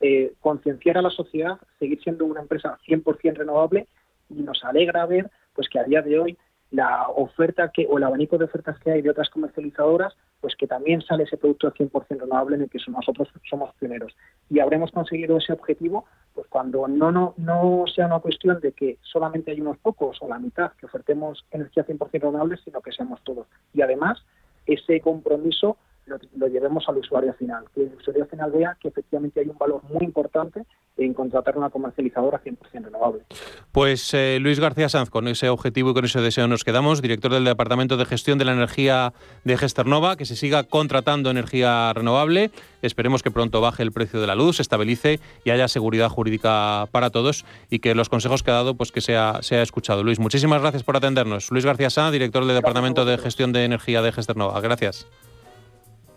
[0.00, 3.88] eh, concienciar a la sociedad, seguir siendo una empresa 100% renovable
[4.30, 6.38] y nos alegra ver pues que a día de hoy
[6.70, 10.66] la oferta que o el abanico de ofertas que hay de otras comercializadoras, pues que
[10.66, 14.14] también sale ese producto 100% renovable en el que nosotros somos pioneros.
[14.50, 16.04] Y habremos conseguido ese objetivo
[16.34, 20.28] pues cuando no, no, no sea una cuestión de que solamente hay unos pocos o
[20.28, 23.46] la mitad que ofertemos energía 100% renovable, sino que seamos todos.
[23.72, 24.22] Y además,
[24.66, 25.78] ese compromiso
[26.08, 29.82] lo, llevemos al usuario final, que el usuario final vea que efectivamente hay un valor
[29.88, 30.64] muy importante
[30.96, 33.22] en contratar una comercializadora 100% renovable.
[33.70, 37.32] Pues eh, Luis García Sanz, con ese objetivo y con ese deseo nos quedamos, director
[37.32, 39.12] del Departamento de Gestión de la Energía
[39.44, 42.50] de Gesternova, que se siga contratando energía renovable.
[42.82, 46.88] Esperemos que pronto baje el precio de la luz, se estabilice y haya seguridad jurídica
[46.90, 50.02] para todos y que los consejos que ha dado pues que sea, sea escuchado.
[50.02, 51.50] Luis, muchísimas gracias por atendernos.
[51.50, 54.60] Luis García Sanz, director del Departamento de Gestión de Energía de Gesternova.
[54.60, 55.06] Gracias.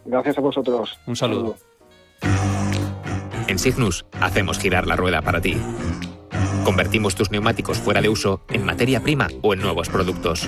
[0.06, 1.00] Gracias a vosotros.
[1.06, 1.56] Un saludo.
[3.48, 5.58] En Signus hacemos girar la rueda para ti.
[6.64, 10.48] Convertimos tus neumáticos fuera de uso en materia prima o en nuevos productos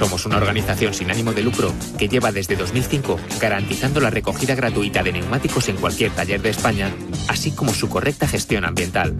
[0.00, 5.02] Somos una organización sin ánimo de lucro que lleva desde 2005 garantizando la recogida gratuita
[5.02, 6.90] de neumáticos en cualquier taller de España,
[7.28, 9.14] así como su correcta gestión ambiental.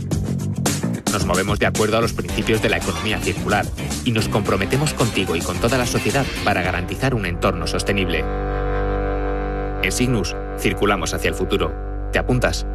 [1.12, 3.66] Nos movemos de acuerdo a los principios de la economía circular
[4.04, 8.24] y nos comprometemos contigo y con toda la sociedad para garantizar un entorno sostenible.
[9.82, 11.72] En Signus, circulamos hacia el futuro.
[12.12, 12.66] ¿Te apuntas?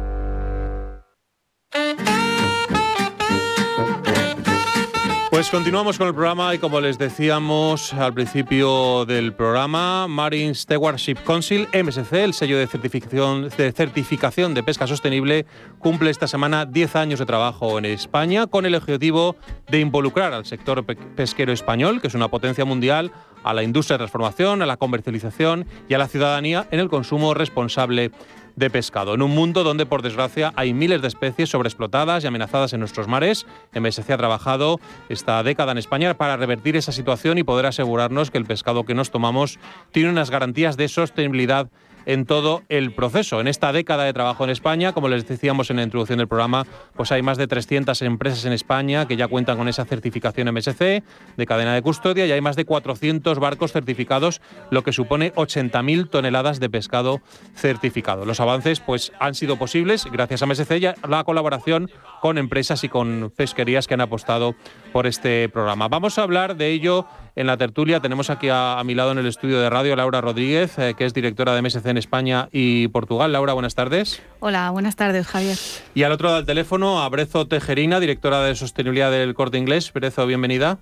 [5.36, 11.16] Pues continuamos con el programa y como les decíamos al principio del programa, Marine Stewardship
[11.26, 15.44] Council, MSC, el sello de certificación, de certificación de pesca sostenible,
[15.78, 19.36] cumple esta semana 10 años de trabajo en España con el objetivo
[19.68, 23.12] de involucrar al sector pesquero español, que es una potencia mundial,
[23.44, 27.34] a la industria de transformación, a la comercialización y a la ciudadanía en el consumo
[27.34, 28.10] responsable
[28.56, 29.14] de pescado.
[29.14, 33.06] En un mundo donde, por desgracia, hay miles de especies sobreexplotadas y amenazadas en nuestros
[33.06, 38.30] mares, MSC ha trabajado esta década en España para revertir esa situación y poder asegurarnos
[38.30, 39.58] que el pescado que nos tomamos
[39.92, 41.68] tiene unas garantías de sostenibilidad
[42.06, 43.40] en todo el proceso.
[43.40, 46.66] En esta década de trabajo en España, como les decíamos en la introducción del programa,
[46.94, 51.02] pues hay más de 300 empresas en España que ya cuentan con esa certificación MSC
[51.36, 54.40] de cadena de custodia y hay más de 400 barcos certificados,
[54.70, 57.20] lo que supone 80.000 toneladas de pescado
[57.54, 58.24] certificado.
[58.24, 61.90] Los avances pues han sido posibles gracias a MSC y a la colaboración
[62.20, 64.54] con empresas y con pesquerías que han apostado
[64.92, 65.88] por este programa.
[65.88, 68.00] Vamos a hablar de ello en la tertulia.
[68.00, 71.14] Tenemos aquí a, mi lado en el estudio de radio Laura Rodríguez, eh, que es
[71.14, 73.32] directora de MSC en España y Portugal.
[73.32, 74.22] Laura, buenas tardes.
[74.40, 75.56] Hola, buenas tardes, Javier.
[75.94, 79.92] Y al otro lado del teléfono, a Brezo Tejerina, directora de sostenibilidad del Corte Inglés.
[79.92, 80.78] Brezo, bienvenida.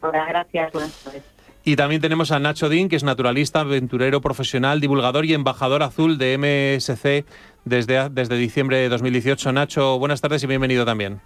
[0.00, 0.72] Hola, gracias.
[0.72, 1.22] Buenas tardes.
[1.64, 6.16] Y también tenemos a Nacho Din, que es naturalista, aventurero profesional, divulgador y embajador azul
[6.16, 7.24] de MSC
[7.64, 9.50] desde, desde diciembre de 2018.
[9.50, 11.20] Nacho, buenas tardes y bienvenido también.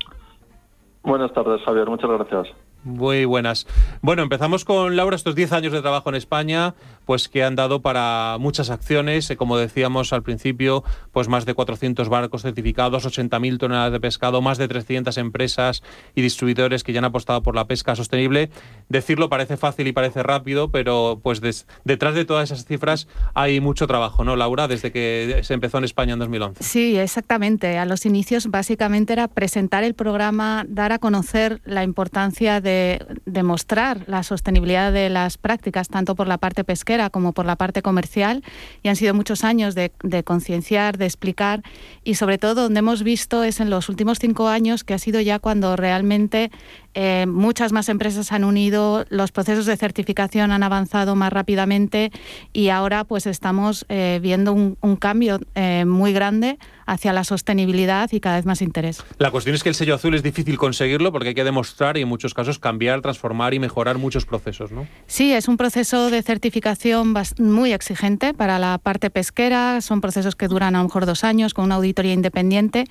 [1.03, 1.91] Buenas tardes, Javier.
[1.91, 2.49] Muchas gracias.
[2.83, 3.67] Muy buenas.
[4.01, 6.75] Bueno, empezamos con Laura, estos 10 años de trabajo en España,
[7.11, 11.55] pues que han dado para muchas acciones, eh, como decíamos al principio, pues más de
[11.55, 15.83] 400 barcos certificados, 80.000 toneladas de pescado, más de 300 empresas
[16.15, 18.51] y distribuidores que ya han apostado por la pesca sostenible.
[18.89, 21.41] Decirlo parece fácil y parece rápido, pero pues
[21.85, 24.69] detrás de todas esas cifras hay mucho trabajo, ¿no, Laura?
[24.69, 26.63] Desde que se empezó en España en 2011.
[26.63, 27.77] Sí, exactamente.
[27.77, 34.05] A los inicios básicamente era presentar el programa, dar a conocer la importancia de demostrar
[34.07, 38.45] la sostenibilidad de las prácticas, tanto por la parte pesquera como por la parte comercial,
[38.83, 39.93] y han sido muchos años de,
[40.25, 41.63] concienciar, de explicar,
[42.05, 45.21] y sobre todo donde hemos visto es en los últimos cinco años que ha sido
[45.23, 46.51] ya cuando realmente
[46.95, 52.11] eh, muchas más empresas han unido, los procesos de certificación han avanzado más rápidamente
[52.53, 58.19] y ahora pues estamos eh, viendo un, cambio eh, muy grande hacia la sostenibilidad y
[58.19, 59.05] cada vez más interés.
[59.19, 62.03] La cuestión es que el sello azul es difícil conseguirlo porque hay que demostrar y
[62.03, 64.89] en muchos casos cambiar, transformar y mejorar muchos procesos, ¿no?
[65.07, 70.49] Sí, es un proceso de certificación muy exigente para la parte pesquera, son procesos que
[70.49, 72.85] duran a lo mejor dos años con una auditoría independiente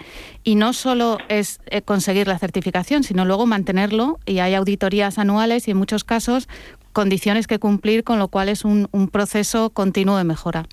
[0.46, 3.89] y no solo es conseguir la certificación, sino luego mantener
[4.26, 6.48] y hay auditorías anuales y en muchos casos
[6.94, 10.68] condiciones que cumplir, con lo cual es un, proceso continuo de mejora.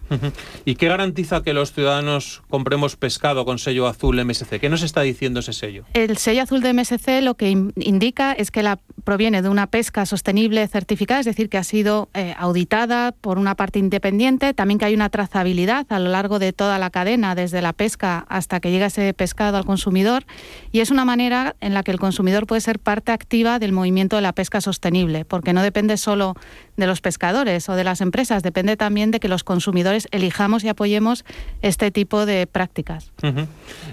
[0.64, 4.58] ¿Y qué garantiza que los ciudadanos compremos pescado con sello azul MSC?
[4.60, 5.84] ¿Qué nos está diciendo ese sello?
[5.94, 10.04] El sello azul de MSC lo que indica es que la proviene de una pesca
[10.04, 14.84] sostenible certificada, es decir, que ha sido eh, auditada por una parte independiente, también que
[14.84, 18.72] hay una trazabilidad a lo largo de toda la cadena, desde la pesca hasta que
[18.72, 20.26] llega ese pescado al consumidor,
[20.72, 24.16] y es una manera en la que el consumidor puede ser parte activa del movimiento
[24.16, 26.34] de la pesca sostenible, porque no depende solo
[26.76, 30.68] de los pescadores o de las empresas, depende también de que los consumidores elijamos y
[30.68, 31.24] apoyemos
[31.62, 33.12] este tipo de prácticas.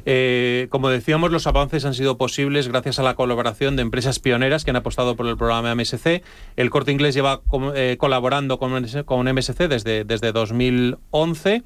[0.06, 4.64] Eh, como decíamos, los avances han sido posibles gracias a la colaboración de empresas pioneras
[4.64, 6.24] que han apostado por el programa MSC.
[6.56, 7.42] El Corte Inglés lleva
[7.76, 11.64] eh, colaborando con, MSC desde, desde 2011.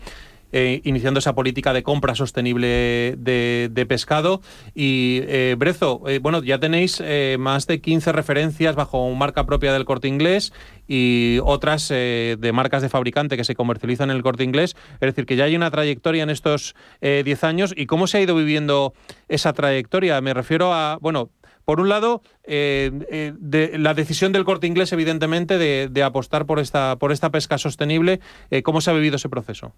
[0.54, 4.42] Eh, iniciando esa política de compra sostenible de, pescado.
[4.74, 7.04] Y eh, Brezo, eh, bueno, ya tenéis
[7.38, 10.54] más de 15 referencias bajo marca propia del corte inglés
[10.88, 14.76] y otras de marcas de fabricante que se comercializan en el corte inglés.
[14.94, 17.74] Es decir, que ya hay una trayectoria en estos 10 años.
[17.76, 18.94] ¿Y cómo se ha ido viviendo
[19.28, 20.22] esa trayectoria?
[20.22, 21.30] Me refiero a, bueno,
[21.66, 27.12] por un lado, la decisión del corte inglés, evidentemente, de, de, apostar por esta, por
[27.12, 28.22] esta pesca sostenible.
[28.64, 29.74] ¿Cómo se ha vivido ese proceso?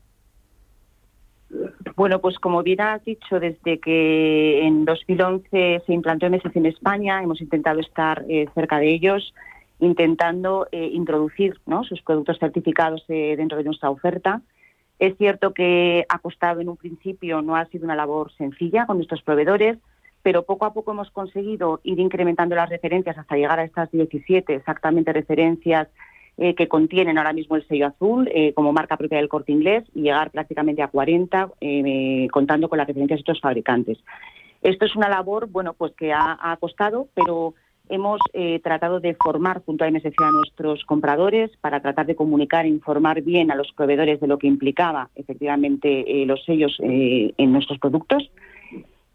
[1.99, 7.21] Bueno, pues como bien has dicho, desde que en 2011 se implantó MSC en España,
[7.21, 9.33] hemos intentado estar eh, cerca de ellos,
[9.81, 14.41] intentando eh, introducir sus productos certificados eh, dentro de nuestra oferta.
[14.97, 18.95] Es cierto que ha costado en un principio, no ha sido una labor sencilla con
[18.95, 19.77] nuestros proveedores,
[20.23, 24.55] pero poco a poco hemos conseguido ir incrementando las referencias hasta llegar a estas 17
[24.55, 25.89] exactamente referencias
[26.41, 29.83] eh, que contienen ahora mismo el sello azul eh, como marca propia del corte inglés
[29.93, 33.97] y llegar prácticamente a 40 eh, contando con las referencias de estos fabricantes.
[34.61, 37.55] Esto es una labor bueno, pues que ha, costado, pero
[37.89, 38.21] hemos
[38.63, 43.21] tratado de formar junto a MSC a nuestros compradores para tratar de comunicar e informar
[43.21, 48.29] bien a los proveedores de lo que implicaba efectivamente los sellos en nuestros productos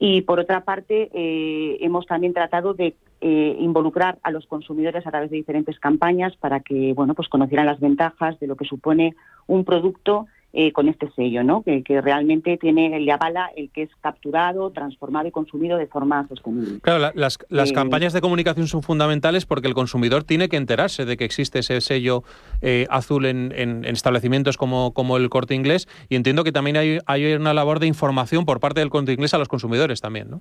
[0.06, 5.10] y por otra parte, eh, hemos también tratado de eh, involucrar a los consumidores a
[5.10, 9.16] través de diferentes campañas para que bueno, pues conocieran las ventajas de lo que supone
[9.46, 11.64] un producto eh, con este sello, ¿no?
[11.64, 16.78] Que, realmente tiene le avala el que es capturado, transformado y consumido de forma sostenible.
[16.80, 21.04] Claro, las, las eh, campañas de comunicación son fundamentales porque el consumidor tiene que enterarse
[21.06, 22.22] de que existe ese sello
[22.62, 27.34] eh, azul en, establecimientos como, como el Corte Inglés y entiendo que también hay, hay
[27.34, 30.40] una labor de información por parte del Corte Inglés a los consumidores también, ¿no?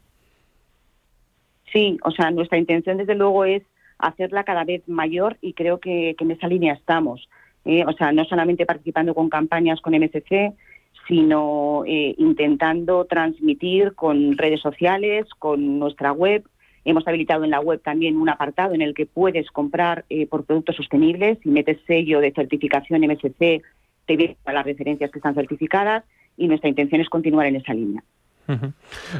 [1.71, 3.63] Sí, o sea, nuestra intención desde luego es
[3.97, 7.27] hacerla cada vez mayor y creo que, que en esa línea estamos.
[7.65, 10.53] Eh, o sea, no solamente participando con campañas con MSC,
[11.07, 16.43] sino eh, intentando transmitir con redes sociales, con nuestra web.
[16.85, 20.45] Hemos habilitado en la web también un apartado en el que puedes comprar eh, por
[20.45, 23.61] productos sostenibles y metes sello de certificación MSC,
[24.05, 26.03] te a las referencias que están certificadas
[26.35, 28.03] y nuestra intención es continuar en esa línea.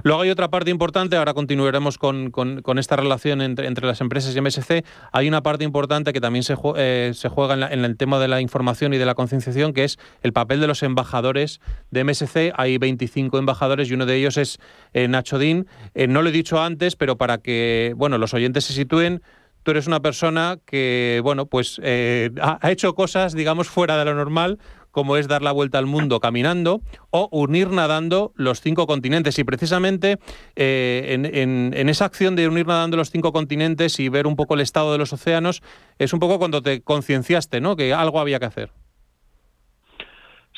[0.04, 2.32] Luego hay otra parte importante, ahora continuaremos con,
[2.78, 4.86] esta relación entre, las empresas y MSC.
[5.12, 8.42] Hay una parte importante que también se, eh, se juega en, el tema de la
[8.42, 12.54] información y de la concienciación, que es el papel de los embajadores de MSC.
[12.56, 14.60] Hay 25 embajadores y uno de ellos es
[14.94, 15.68] eh, Nacho Din.
[15.94, 19.22] Eh, no lo he dicho antes, pero para que bueno, los oyentes se sitúen,
[19.64, 24.60] tú eres una persona que, bueno, pues ha, hecho cosas, digamos, fuera de lo normal,
[24.94, 26.80] como es dar la vuelta al mundo caminando
[27.10, 29.38] o unir nadando los cinco continentes.
[29.40, 30.20] Y precisamente
[30.56, 34.62] eh, en, esa acción de unir nadando los cinco continentes y ver un poco el
[34.62, 35.62] estado de los océanos,
[35.98, 37.76] es un poco cuando te concienciaste, ¿no?
[37.76, 38.70] Que algo había que hacer.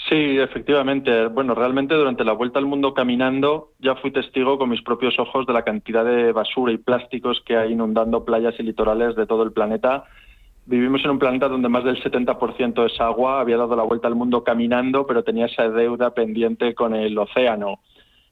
[0.09, 1.27] Sí, efectivamente.
[1.27, 5.47] Bueno, realmente durante la vuelta al mundo caminando ya fui testigo con mis propios ojos
[5.47, 9.43] de la cantidad de basura y plásticos que hay inundando playas y litorales de todo
[9.43, 10.03] el planeta
[10.67, 14.15] Vivimos en un planeta donde más del 70% es agua, había dado la vuelta al
[14.15, 17.81] mundo caminando, pero tenía esa deuda pendiente con el océano.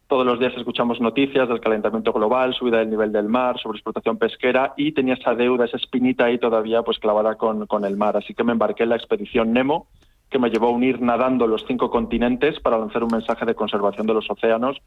[0.08, 4.18] Todos los días escuchamos noticias del calentamiento global, subida del nivel del mar, sobre explotación
[4.18, 8.18] pesquera y tenía esa deuda, esa espinita ahí todavía pues clavada con, con el mar.
[8.18, 9.86] Así que me embarqué en la expedición Nemo,
[10.32, 14.08] que me llevó a unir nadando los cinco continentes para lanzar un mensaje de conservación
[14.08, 14.78] de los océanos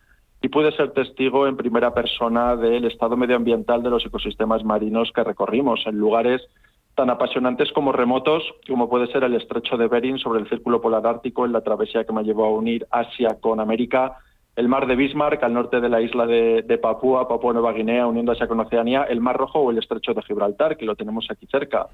[0.43, 5.23] y pude ser testigo en primera persona del estado medioambiental de los ecosistemas marinos que
[5.23, 6.43] recorrimos en lugares
[6.97, 11.07] tan apasionantes como remotos, como puede ser el estrecho de Bering sobre el círculo polar
[11.07, 14.17] ártico en la travesía que me llevó a unir Asia con América,
[14.57, 18.33] el mar de Bismarck al norte de la isla de, Papúa, Papúa Nueva Guinea, uniendo
[18.33, 21.47] Asia con Oceanía, el mar Rojo o el estrecho de Gibraltar, que lo tenemos aquí
[21.47, 21.89] cerca.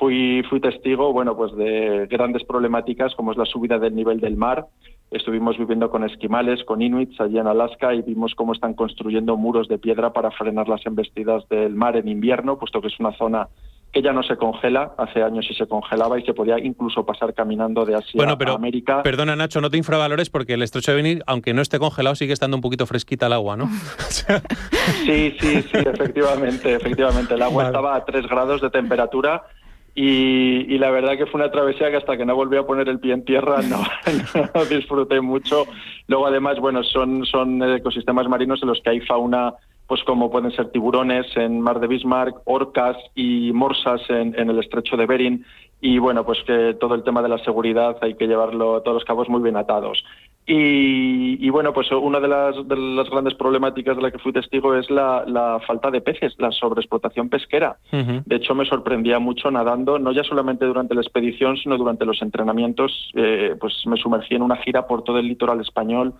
[0.00, 4.36] Fui, fui testigo, bueno, pues de grandes problemáticas como es la subida del nivel del
[4.36, 4.66] mar.
[5.12, 9.68] Estuvimos viviendo con esquimales, con inuits allí en Alaska y vimos cómo están construyendo muros
[9.68, 13.46] de piedra para frenar las embestidas del mar en invierno, puesto que es una zona
[13.92, 17.34] que ya no se congela, hace años sí se congelaba y se podía incluso pasar
[17.34, 19.02] caminando de Asia bueno, pero, a América.
[19.02, 22.32] Perdona Nacho, no te infravalores porque el estrecho de venir, aunque no esté congelado, sigue
[22.32, 23.68] estando un poquito fresquita el agua, ¿no?
[25.04, 27.34] sí, sí, sí, efectivamente, efectivamente.
[27.34, 29.42] El agua estaba a 3 grados de temperatura
[29.94, 32.98] y, la verdad que fue una travesía que hasta que no volví a poner el
[32.98, 33.84] pie en tierra no,
[34.54, 35.66] no disfruté mucho.
[36.06, 39.52] Luego además, bueno, son, son ecosistemas marinos en los que hay fauna
[39.92, 44.96] pues como pueden ser tiburones en Mar de Bismarck, orcas y morsas en, el estrecho
[44.96, 45.44] de Bering
[45.82, 49.04] y bueno, pues que todo el tema de la seguridad hay que llevarlo todos los
[49.04, 50.02] cabos muy bien atados.
[50.46, 55.60] Y, bueno, pues una de las, grandes problemáticas de la que fui testigo es la,
[55.66, 57.76] falta de peces, la sobreexplotación pesquera.
[57.90, 62.22] De hecho, me sorprendía mucho nadando, no ya solamente durante la expedición, sino durante los
[62.22, 63.10] entrenamientos.
[63.14, 66.14] Eh, pues me sumergí en una gira por todo el litoral español,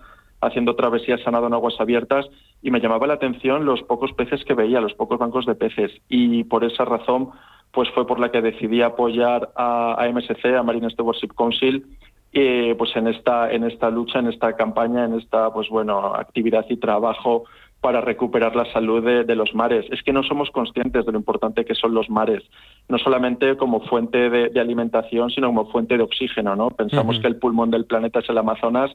[0.45, 2.25] haciendo travesías sanado en aguas abiertas
[2.61, 5.91] y me llamaba la atención los pocos peces que veía, los pocos bancos de peces
[6.09, 7.29] y por esa razón
[7.71, 11.83] pues fue por la que decidí apoyar a, MSC, a Marine Stewardship Council,
[12.31, 16.65] eh, pues en esta en esta lucha, en esta campaña, en esta pues bueno actividad
[16.69, 17.45] y trabajo
[17.83, 19.85] para recuperar la salud de, los mares.
[19.91, 22.41] Es que no somos conscientes de lo importante que son los mares,
[22.87, 26.55] no solamente como fuente de, alimentación, sino como fuente de oxígeno.
[26.55, 26.69] ¿no?
[26.69, 28.89] Pensamos que el pulmón del planeta es el Amazonas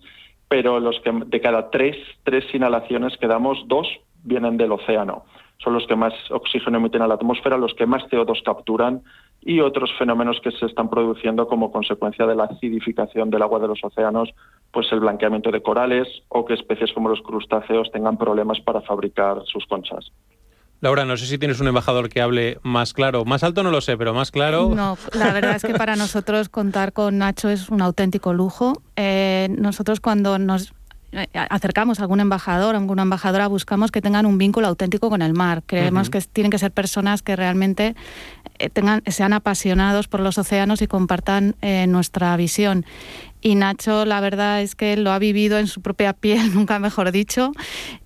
[0.49, 3.87] pero los que de cada tres, tres inhalaciones que damos, dos
[4.25, 5.25] vienen del océano.
[5.63, 9.03] Son los que más oxígeno emiten a la atmósfera, los que más CO2 capturan
[9.41, 13.69] y otros fenómenos que se están produciendo como consecuencia de la acidificación del agua de
[13.69, 14.31] los océanos,
[14.73, 19.43] pues el blanqueamiento de corales o que especies como los crustáceos tengan problemas para fabricar
[19.47, 20.13] sus conchas.
[20.81, 23.25] Laura, no sé si tienes un embajador que hable más claro.
[23.25, 24.73] Más alto no lo sé, pero más claro.
[24.75, 28.81] No, la verdad es que para nosotros contar con Nacho es un auténtico lujo.
[28.95, 30.73] Eh, nosotros cuando nos
[31.11, 35.21] eh, acercamos a algún embajador, a alguna embajadora, buscamos que tengan un vínculo auténtico con
[35.21, 35.65] el mar.
[35.67, 37.97] Creemos que tienen que ser personas que realmente
[38.61, 41.57] eh, tengan, sean apasionados por los océanos y compartan
[41.89, 42.87] nuestra visión.
[43.41, 47.13] Y Nacho, la verdad es que lo ha vivido en su propia piel, nunca mejor
[47.13, 47.53] dicho,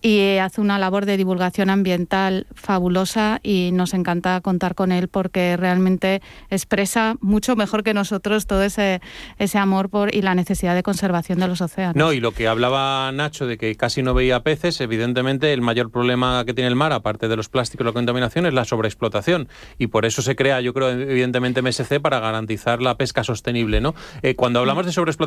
[0.00, 5.56] y hace una labor de divulgación ambiental fabulosa y nos encanta contar con él porque
[5.56, 9.00] realmente expresa mucho mejor que nosotros todo ese,
[9.38, 11.96] ese amor por, y la necesidad de conservación de los océanos.
[11.96, 15.90] No, y lo que hablaba Nacho de que casi no veía peces, evidentemente el mayor
[15.90, 19.48] problema que tiene el mar, aparte de los plásticos y la contaminación, es la sobreexplotación.
[19.78, 23.80] Y por eso se crea, yo creo, evidentemente MSC para garantizar la pesca sostenible.
[23.80, 23.94] ¿no?
[24.22, 25.22] Eh, cuando hablamos de sobreexplotación,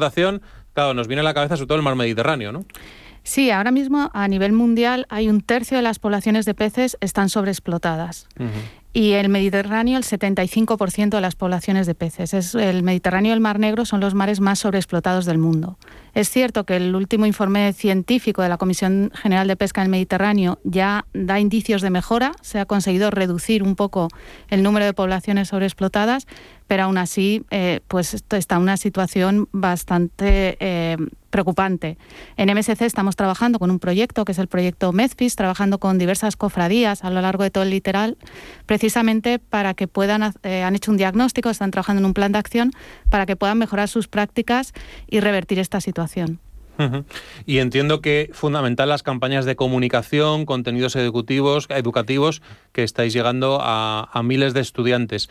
[0.73, 2.65] claro, nos viene a la cabeza sobre todo el mar Mediterráneo, ¿no?
[3.23, 7.29] Sí, ahora mismo a nivel mundial hay un tercio de las poblaciones de peces están
[7.29, 8.27] sobreexplotadas
[8.95, 12.33] y el Mediterráneo el 75% de las poblaciones de peces.
[12.33, 15.77] Es, el Mediterráneo y el Mar Negro son los mares más sobreexplotados del mundo.
[16.15, 19.91] Es cierto que el último informe científico de la Comisión General de Pesca en el
[19.91, 24.07] Mediterráneo ya da indicios de mejora, se ha conseguido reducir un poco
[24.49, 26.25] el número de poblaciones sobreexplotadas,
[26.67, 30.95] pero aún así eh, pues está una situación bastante eh,
[31.31, 31.97] preocupante.
[32.37, 36.37] En MSC estamos trabajando con un proyecto que es el proyecto MEZPIS, trabajando con diversas
[36.37, 38.17] cofradías a lo largo de todo el literal,
[38.65, 42.39] precisamente para que puedan, eh, han hecho un diagnóstico, están trabajando en un plan de
[42.39, 42.71] acción
[43.09, 44.71] para que puedan mejorar sus prácticas
[45.07, 46.04] y revertir esta situación.
[47.45, 52.41] Y entiendo que fundamental las campañas de comunicación, contenidos educativos, educativos
[52.73, 55.29] que estáis llegando a, a miles de estudiantes.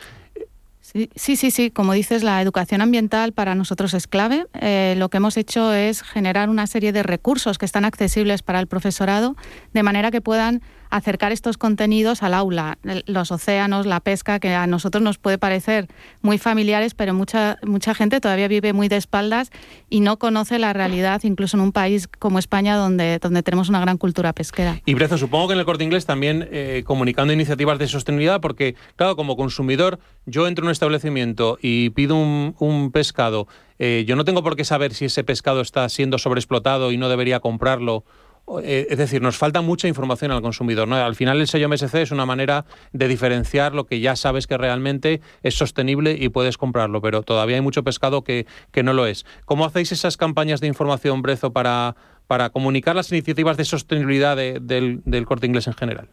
[0.81, 4.47] Sí, sí, sí, como dices, la educación ambiental para nosotros es clave.
[4.55, 8.61] Eh, lo que hemos hecho es generar una serie de recursos que están accesibles para
[8.61, 9.35] el profesorado,
[9.73, 14.67] de manera que puedan acercar estos contenidos al aula, los océanos, la pesca, que a
[14.67, 15.89] nosotros nos puede parecer
[16.23, 19.51] muy familiares, pero mucha, mucha gente todavía vive muy de espaldas
[19.91, 23.81] y no conoce la realidad, incluso en un país como España, donde, donde tenemos una
[23.81, 24.81] gran cultura pesquera.
[24.85, 28.75] Y Brezo, supongo que en el corte inglés también eh, comunicando iniciativas de sostenibilidad, porque,
[28.97, 34.25] claro, como consumidor, yo entro en un establecimiento y pido un, pescado, eh, yo no
[34.25, 38.05] tengo por qué saber si ese pescado está siendo sobreexplotado y no debería comprarlo
[38.63, 40.87] es decir, nos falta mucha información al consumidor.
[40.87, 40.97] ¿no?
[40.97, 44.59] Al final el sello MSC es una manera de diferenciar lo que ya sabes que
[44.59, 49.07] realmente es sostenible y puedes comprarlo, pero todavía hay mucho pescado que, que no lo
[49.07, 49.25] es.
[49.47, 55.25] ¿Cómo hacéis esas campañas de información, Brezo, para, para comunicar las iniciativas de sostenibilidad del,
[55.27, 56.09] corte inglés en general?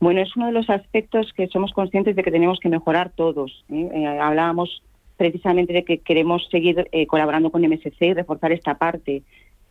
[0.00, 3.64] Bueno, es uno de los aspectos que somos conscientes de que tenemos que mejorar todos.
[3.68, 3.88] ¿eh?
[3.94, 4.82] Eh, hablábamos
[5.16, 9.22] precisamente de que queremos seguir colaborando con MSC y reforzar esta parte.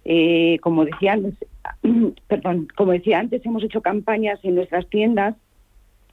[0.06, 1.14] Eh, como decía
[3.20, 5.36] antes, hemos hecho campañas en nuestras tiendas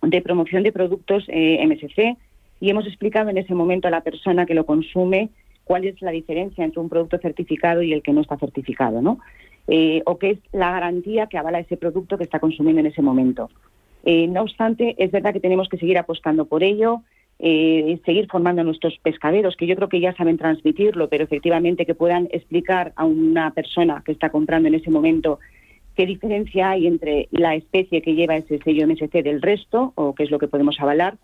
[0.03, 2.16] de promoción de productos eh, MSC
[2.61, 5.30] y hemos explicado en ese momento a la persona que lo consume
[5.64, 9.18] cuál es la diferencia entre un producto certificado y el que no está certificado, ¿no?
[9.66, 13.03] Eh, o qué es la garantía que avala ese producto que está consumiendo en ese
[13.03, 13.51] momento.
[14.05, 17.03] no obstante, es verdad que tenemos que seguir apostando por ello.
[17.41, 21.86] Eh, seguir formando a nuestros pescaderos, que yo creo que ya saben transmitirlo, pero efectivamente
[21.86, 25.39] que puedan explicar a una persona que está comprando en ese momento
[25.95, 30.24] qué diferencia hay entre la especie que lleva ese sello MSC del resto, o qué
[30.24, 31.16] es lo que podemos avalar,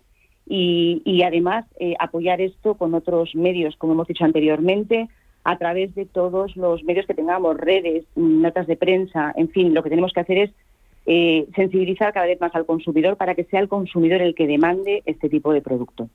[0.47, 5.09] y, además eh, apoyar esto con otros medios, como hemos dicho anteriormente,
[5.43, 9.83] a través de todos los medios que tengamos, redes, notas de prensa, en fin, lo
[9.83, 10.51] que tenemos que hacer es
[11.05, 15.03] eh, sensibilizar cada vez más al consumidor para que sea el consumidor el que demande
[15.05, 16.09] este tipo de producto.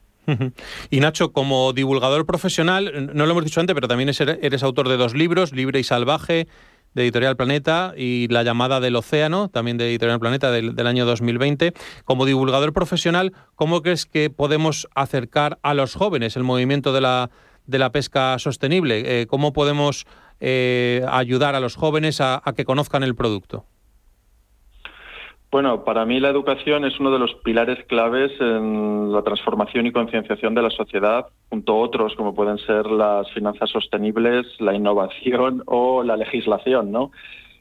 [0.89, 4.97] Y Nacho, como divulgador profesional, no lo hemos dicho antes, pero también eres autor de
[4.97, 6.47] dos libros, Libre y Salvaje,
[6.93, 11.73] de Editorial Planeta, y La llamada del océano, también de Editorial Planeta, del, año 2020.
[12.05, 17.29] Como divulgador profesional, ¿cómo crees que podemos acercar a los jóvenes el movimiento de la,
[17.65, 19.21] de la pesca sostenible?
[19.21, 20.05] Eh, ¿Cómo podemos
[20.39, 23.65] eh, ayudar a los jóvenes a que conozcan el producto?
[25.51, 29.91] Bueno, para mí la educación es uno de los pilares claves en la transformación y
[29.91, 35.61] concienciación de la sociedad, junto a otros como pueden ser las finanzas sostenibles, la innovación
[35.65, 37.11] o la legislación, ¿no?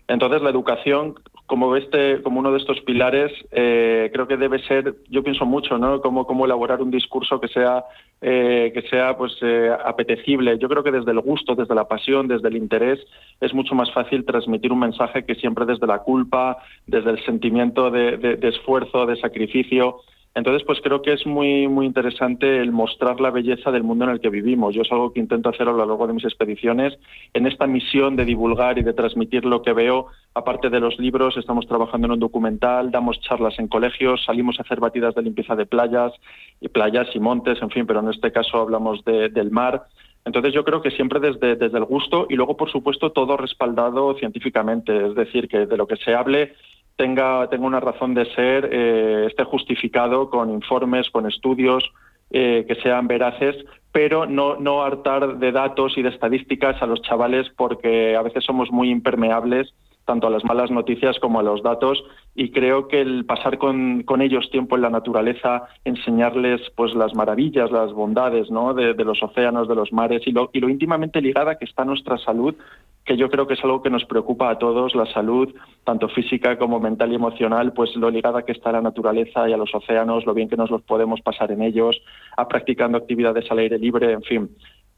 [0.07, 1.17] Entonces, la educación,
[1.51, 5.79] como este, como uno de estos pilares, eh, creo que debe ser, yo pienso mucho,
[5.79, 6.01] ¿no?
[6.01, 7.87] Cómo, cómo elaborar un discurso que sea,
[8.21, 10.59] eh, que sea, pues, eh, apetecible.
[10.61, 13.01] Yo creo que desde el gusto, desde la pasión, desde el interés,
[13.41, 17.91] es mucho más fácil transmitir un mensaje que siempre desde la culpa, desde el sentimiento
[17.91, 20.03] de, de esfuerzo, de sacrificio.
[20.35, 24.13] Entonces, pues creo que es muy, muy interesante el mostrar la belleza del mundo en
[24.13, 24.75] el que vivimos.
[24.75, 26.97] Yo es algo que intento hacer a lo largo de mis expediciones.
[27.35, 31.37] En esta misión de divulgar y de transmitir lo que veo, aparte de los libros,
[31.37, 35.57] estamos trabajando en un documental, damos charlas en colegios, salimos a hacer batidas de limpieza
[35.57, 36.13] de playas
[36.61, 39.83] y playas y montes, en fin, pero en este caso hablamos del mar.
[40.25, 44.15] Entonces yo creo que siempre desde, desde el gusto y luego, por supuesto, todo respaldado
[44.15, 46.55] científicamente, es decir, que de lo que se hable
[47.01, 51.83] tenga, tenga una razón de ser, eh, esté justificado con informes, con estudios
[52.31, 53.57] eh, que sean veraces,
[53.91, 58.45] pero no, no hartar de datos y de estadísticas a los chavales porque a veces
[58.45, 59.73] somos muy impermeables
[60.11, 62.03] tanto a las malas noticias como a los datos
[62.35, 67.15] y creo que el pasar con, con ellos tiempo en la naturaleza, enseñarles pues las
[67.15, 68.75] maravillas, las bondades ¿no?
[68.75, 72.19] de, los océanos, de los mares y lo, y lo íntimamente ligada que está nuestra
[72.19, 72.57] salud
[73.05, 75.55] que yo creo que es algo que nos preocupa a todos, la salud,
[75.85, 79.53] tanto física como mental y emocional, pues lo ligada que está a la naturaleza y
[79.53, 82.01] a los océanos, lo bien que nos los podemos pasar en ellos,
[82.37, 84.51] a practicando actividades al aire libre, en fin.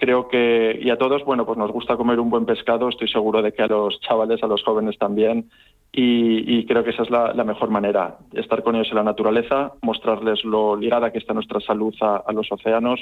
[0.02, 3.40] Creo que, y a todos, bueno, pues nos gusta comer un buen pescado, estoy seguro
[3.40, 5.48] de que a los chavales, a los jóvenes también,
[5.92, 10.42] y, creo que esa es la, mejor manera, estar con ellos en la naturaleza, mostrarles
[10.42, 13.00] lo ligada que está nuestra salud a, a los océanos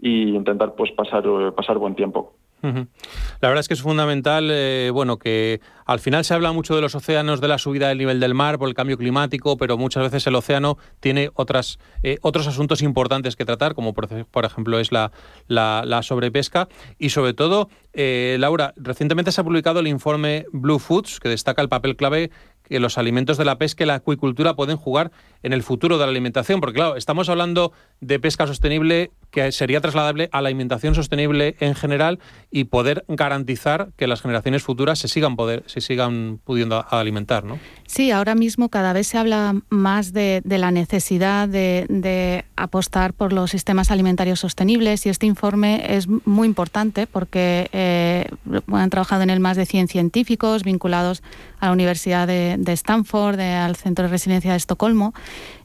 [0.00, 1.22] y intentar pues pasar,
[1.54, 2.32] pasar buen tiempo.
[2.62, 6.82] La verdad es que es fundamental, eh, bueno, que al final se habla mucho de
[6.82, 10.02] los océanos, de la subida del nivel del mar por el cambio climático, pero muchas
[10.02, 14.92] veces el océano tiene otras, eh, otros asuntos importantes que tratar, como por, ejemplo es
[14.92, 15.10] la,
[15.48, 16.68] la, sobrepesca.
[16.98, 21.62] Y sobre todo, eh, Laura, recientemente se ha publicado el informe Blue Foods, que destaca
[21.62, 22.30] el papel clave
[22.70, 25.10] que los alimentos de la pesca y la acuicultura pueden jugar
[25.42, 29.80] en el futuro de la alimentación, porque claro, estamos hablando de pesca sostenible que sería
[29.80, 32.18] trasladable a la alimentación sostenible en general
[32.50, 37.58] y poder garantizar que las generaciones futuras se sigan poder se sigan pudiendo alimentar, ¿no?
[37.86, 43.50] Sí, ahora mismo cada vez se habla más de, la necesidad de, apostar por los
[43.50, 48.26] sistemas alimentarios sostenibles y este informe es muy importante porque eh,
[48.72, 51.22] han trabajado en él más de 100 científicos vinculados
[51.58, 55.14] a la Universidad de, de Stanford, al Centro de Residencia de Estocolmo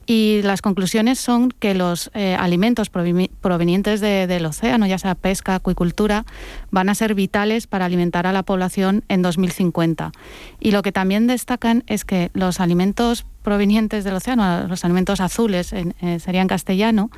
[0.06, 6.26] y las conclusiones son que los eh, alimentos provenientes del océano, ya sea pesca, acuicultura,
[6.72, 10.12] van a ser vitales para alimentar a la población en 2050.
[10.60, 15.72] Y lo que también destacan es que los alimentos provenientes del océano, los alimentos azules
[15.72, 17.12] eh, sería en castellano,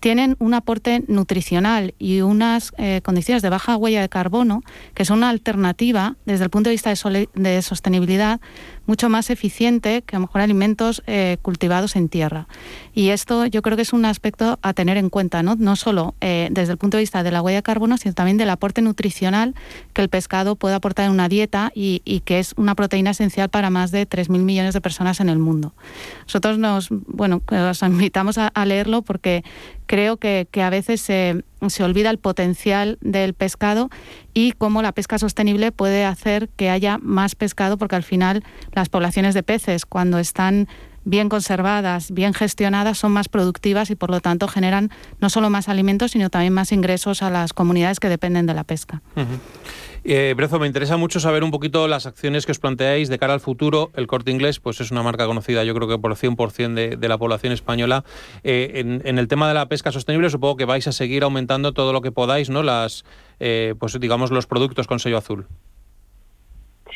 [0.00, 4.62] tienen un aporte nutricional y unas eh, condiciones de baja huella de carbono
[4.94, 8.40] que son una alternativa desde el punto de vista de, sostenibilidad
[8.90, 12.48] mucho más eficiente que a lo mejor alimentos eh, cultivados en tierra.
[12.92, 16.16] Y esto yo creo que es un aspecto a tener en cuenta, no, no solo
[16.20, 18.82] eh, desde el punto de vista de la huella de carbono, sino también del aporte
[18.82, 19.54] nutricional
[19.92, 23.48] que el pescado puede aportar en una dieta y, y que es una proteína esencial
[23.48, 25.72] para más de 3.000 millones de personas en el mundo.
[26.24, 29.44] Nosotros nos, bueno, os invitamos a, a leerlo porque
[29.90, 31.42] creo que, a veces se,
[31.82, 33.90] olvida el potencial del pescado
[34.34, 38.42] y cómo la pesca sostenible puede hacer que haya más pescado, porque al final
[38.72, 40.68] las poblaciones de peces, cuando están
[41.04, 44.90] bien conservadas, bien gestionadas, son más productivas y por lo tanto generan
[45.20, 48.64] no solo más alimentos, sino también más ingresos a las comunidades que dependen de la
[48.64, 49.02] pesca.
[50.02, 53.34] Eh, Brezo, me interesa mucho saber un poquito las acciones que os planteáis de cara
[53.34, 53.90] al futuro.
[53.94, 57.08] El Corte Inglés pues es una marca conocida, yo creo que por 100% de, de
[57.08, 58.04] la población española.
[58.42, 61.92] Eh, en, el tema de la pesca sostenible, supongo que vais a seguir aumentando todo
[61.92, 62.62] lo que podáis, ¿no?
[62.62, 63.04] Las,
[63.40, 65.46] eh, pues digamos, los productos con sello azul.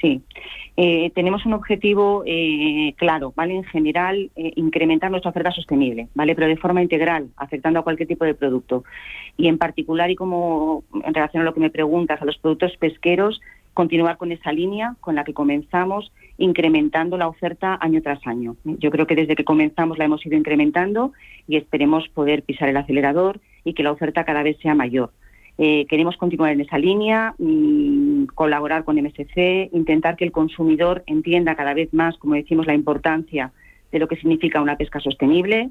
[0.00, 0.22] Sí.
[0.76, 3.54] Eh, tenemos un objetivo eh, claro, ¿vale?
[3.54, 6.34] En general, eh, incrementar nuestra oferta sostenible, ¿vale?
[6.34, 8.84] Pero de forma integral, afectando a cualquier tipo de producto.
[9.36, 12.76] Y en particular, y como en relación a lo que me preguntas, a los productos
[12.76, 13.40] pesqueros,
[13.72, 18.56] continuar con esa línea con la que comenzamos, incrementando la oferta año tras año.
[18.64, 21.12] Yo creo que desde que comenzamos la hemos ido incrementando
[21.46, 25.10] y esperemos poder pisar el acelerador y que la oferta cada vez sea mayor.
[25.56, 31.54] Eh, queremos continuar en esa línea, mm, colaborar con MSC, intentar que el consumidor entienda
[31.54, 33.52] cada vez más, como decimos, la importancia
[33.92, 35.70] de lo que significa una pesca sostenible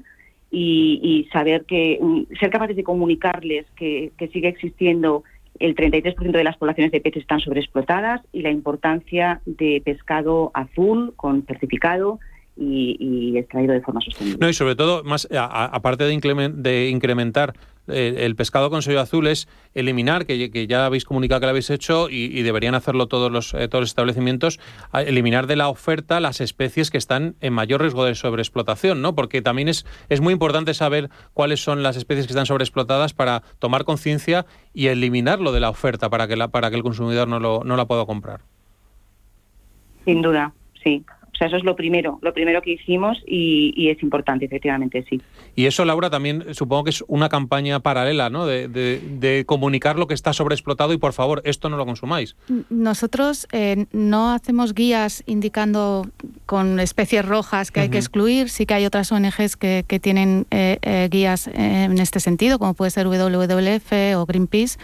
[0.50, 5.22] y, saber que mm, ser capaces de comunicarles que, sigue existiendo
[5.58, 11.12] el 33% de las poblaciones de peces están sobreexplotadas y la importancia de pescado azul
[11.16, 12.18] con certificado
[12.56, 14.38] y, extraído de forma sostenible.
[14.40, 17.54] No, y sobre todo, más aparte de, incrementar
[17.88, 21.70] eh, el pescado con sello azul es eliminar, que, ya habéis comunicado que lo habéis
[21.70, 24.60] hecho y, deberían hacerlo todos los, eh, todos los establecimientos,
[24.92, 29.14] eliminar de la oferta las especies que están en mayor riesgo de sobreexplotación, ¿no?
[29.14, 33.42] Porque también es, es muy importante saber cuáles son las especies que están sobreexplotadas para
[33.58, 37.40] tomar conciencia y eliminarlo de la oferta para que, la, para que el consumidor no,
[37.40, 38.40] lo, no la pueda comprar.
[40.04, 41.04] Sin duda, sí.
[41.34, 45.20] O sea, eso es lo primero, lo primero que hicimos y, es importante, efectivamente, sí.
[45.56, 48.46] Y eso, Laura, también supongo que es una campaña paralela, ¿no?
[48.46, 52.36] De, comunicar lo que está sobreexplotado y, por favor, esto no lo consumáis.
[52.70, 56.06] Nosotros eh, no hacemos guías indicando
[56.46, 58.48] con especies rojas que hay que excluir.
[58.48, 62.90] Sí que hay otras ONGs que, tienen eh, eh, guías en este sentido, como puede
[62.90, 64.78] ser WWF o Greenpeace.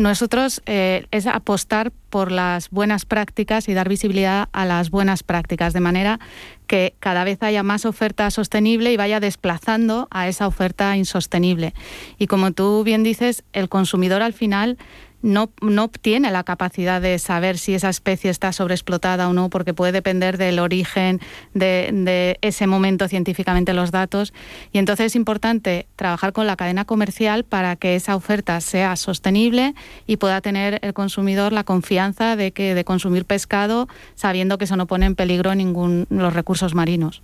[0.00, 5.80] Nosotros es apostar por las buenas prácticas y dar visibilidad a las buenas prácticas, de
[5.80, 6.20] manera
[6.66, 11.74] que cada vez haya más oferta sostenible y vaya desplazando a esa oferta insostenible.
[12.16, 14.78] Y como tú bien dices, el consumidor al final
[15.22, 19.74] no, no tiene la capacidad de saber si esa especie está sobreexplotada o no, porque
[19.74, 21.20] puede depender del origen
[21.54, 24.32] de, ese momento científicamente los datos.
[24.72, 29.74] Y entonces es importante trabajar con la cadena comercial para que esa oferta sea sostenible
[30.06, 34.76] y pueda tener el consumidor la confianza de que de consumir pescado sabiendo que eso
[34.76, 37.22] no pone en peligro ningún los recursos marinos.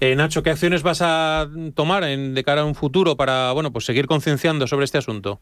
[0.00, 3.84] Eh, Nacho, ¿qué acciones vas a tomar de cara a un futuro para bueno, pues
[3.84, 5.40] seguir concienciando sobre este asunto?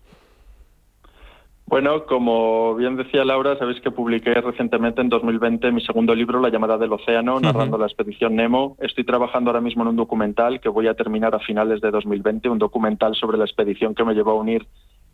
[1.69, 6.49] Bueno, como bien decía Laura, sabéis que publiqué recientemente en 2020 mi segundo libro, La
[6.49, 8.77] llamada del océano, narrando la expedición Nemo.
[8.81, 12.49] Estoy trabajando ahora mismo en un documental que voy a terminar a finales de 2020,
[12.51, 14.65] un documental sobre la expedición que me llevó a unir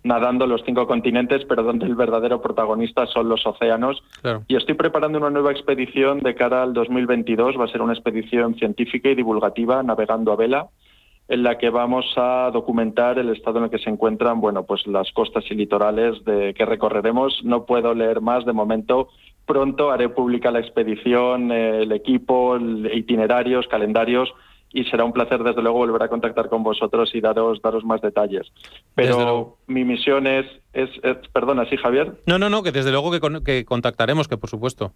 [0.04, 4.02] nadando los cinco continentes, pero donde el verdadero protagonista son los océanos.
[4.46, 7.58] Y estoy preparando una nueva expedición de cara al 2022.
[7.58, 10.68] Va a ser una expedición científica y divulgativa navegando a vela
[11.28, 14.86] en la que vamos a documentar el estado en el que se encuentran, bueno, pues
[14.86, 17.40] las costas y litorales de que recorreremos.
[17.44, 19.08] No puedo leer más de momento.
[19.46, 24.32] Pronto haré pública la expedición, el equipo, itinerarios, calendarios
[24.72, 28.00] y será un placer desde luego volver a contactar con vosotros y daros daros más
[28.00, 28.50] detalles.
[28.94, 30.88] Pero mi misión es, es,
[31.32, 32.14] perdona, sí, Javier.
[32.26, 34.92] No, no, no, que desde luego que, que contactaremos, que por supuesto.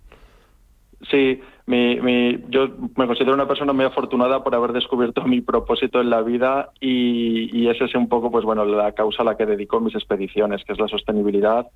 [1.11, 6.11] Sí, mi, yo me considero una persona muy afortunada por haber descubierto mi propósito en
[6.11, 9.47] la vida y, y esa es un poco, pues bueno, la causa a la que
[9.47, 11.66] dedico mis expediciones, que es la sostenibilidad,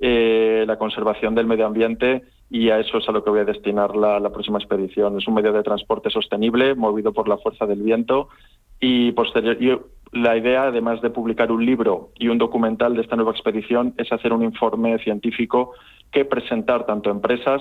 [0.00, 3.44] eh, la conservación del medio ambiente y a eso es a lo que voy a
[3.44, 5.18] destinar la, la, próxima expedición.
[5.18, 8.28] Es un medio de transporte sostenible, movido por la fuerza del viento
[8.80, 9.56] y posterior.
[9.60, 9.76] Y
[10.12, 14.12] la idea, además de publicar un libro y un documental de esta nueva expedición, es
[14.12, 15.72] hacer un informe científico
[16.12, 17.60] que presentar tanto a empresas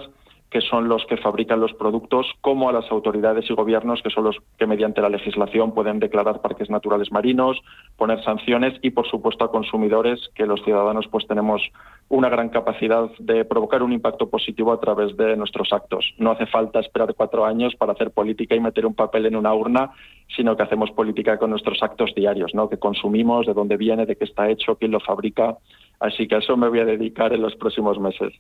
[0.50, 4.24] que son los que fabrican los productos, como a las autoridades y gobiernos, que son
[4.24, 7.62] los que mediante la legislación pueden declarar parques naturales marinos,
[7.98, 11.62] poner sanciones y, por supuesto, a consumidores, que los ciudadanos pues tenemos
[12.10, 16.14] una gran capacidad de provocar un impacto positivo a través de nuestros actos.
[16.18, 19.54] No hace falta esperar cuatro años para hacer política y meter un papel en una
[19.54, 19.92] urna,
[20.36, 22.70] sino que hacemos política con nuestros actos diarios, ¿no?
[22.70, 25.58] que consumimos, de dónde viene, de qué está hecho, quién lo fabrica
[26.00, 28.34] Así que a eso me voy a dedicar en los próximos meses.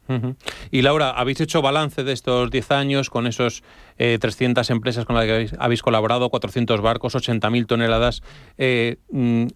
[0.69, 3.63] Y Laura, habéis hecho balance de estos 10 años con esos
[3.97, 8.21] 300 eh, empresas con las que habéis, colaborado, 400 barcos, 80.000 toneladas.
[8.59, 9.47] Eh, mm,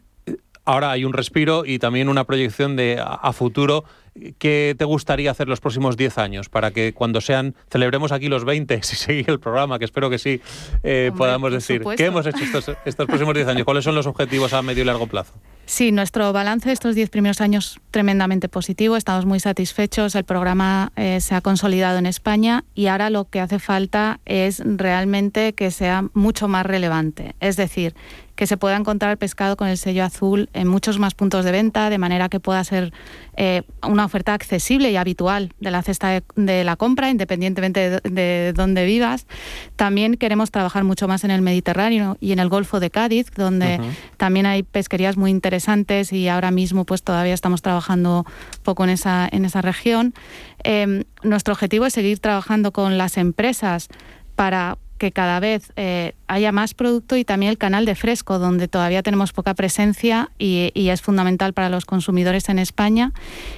[0.66, 3.84] ahora hay un respiro y también una proyección de a, futuro.
[4.38, 8.44] ¿Qué te gustaría hacer los próximos 10 años para que cuando sean, celebremos aquí los
[8.44, 10.42] 20, si sigue el programa, que espero que sí,
[10.84, 13.64] eh, podamos decir, ¿qué hemos hecho estos, estos próximos 10 años?
[13.64, 15.34] ¿Cuáles son los objetivos a medio y largo plazo?
[15.66, 20.92] Sí, nuestro balance de estos 10 primeros años tremendamente positivo, estamos muy satisfechos, el programa
[20.98, 25.72] eh, se ha consolidado en España y ahora lo que hace falta es realmente que
[25.72, 27.96] sea mucho más relevante, es decir,
[28.36, 31.90] que se pueda encontrar pescado con el sello azul en muchos más puntos de venta,
[31.90, 32.92] de manera que pueda ser
[33.38, 38.86] eh, una oferta accesible y habitual de la cesta de, la compra, independientemente de, dónde
[38.86, 39.28] vivas.
[39.76, 43.80] También queremos trabajar mucho más en el Mediterráneo y en el Golfo de Cádiz, donde
[44.18, 48.26] también hay pesquerías muy interesantes y ahora mismo pues todavía estamos trabajando
[48.64, 50.14] poco en esa, en esa región.
[50.64, 53.90] Eh, nuestro objetivo es seguir trabajando con las empresas
[54.36, 58.68] para que cada vez eh, haya más producto y también el canal de fresco, donde
[58.68, 63.14] todavía tenemos poca presencia y, es fundamental para los consumidores en España,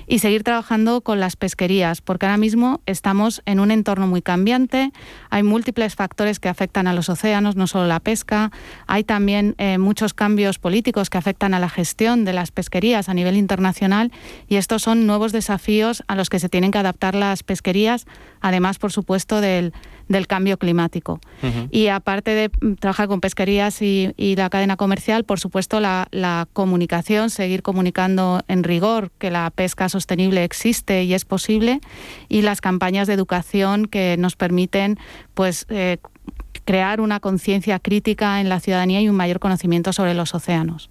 [0.08, 4.94] y seguir trabajando con las pesquerías, porque ahora mismo estamos en un entorno muy cambiante,
[5.30, 8.52] hay múltiples factores que afectan a los océanos, no solo la pesca,
[8.88, 13.14] hay también eh, muchos cambios políticos que afectan a la gestión de las pesquerías a
[13.14, 14.14] nivel internacional,
[14.48, 18.06] y estos son nuevos desafíos a los que se tienen que adaptar las pesquerías,
[18.40, 19.74] además, por supuesto, del
[20.08, 21.20] del cambio climático.
[21.72, 27.62] Y aparte de trabajar con pesquerías y, la cadena comercial, por supuesto, la, comunicación, seguir
[27.62, 31.82] comunicando en rigor que la pesca sostenible existe y es posible,
[32.30, 34.98] y las campañas de educación que nos permiten
[35.34, 35.98] pues, eh,
[36.66, 40.90] crear una conciencia crítica en la ciudadanía y un mayor conocimiento sobre los océanos.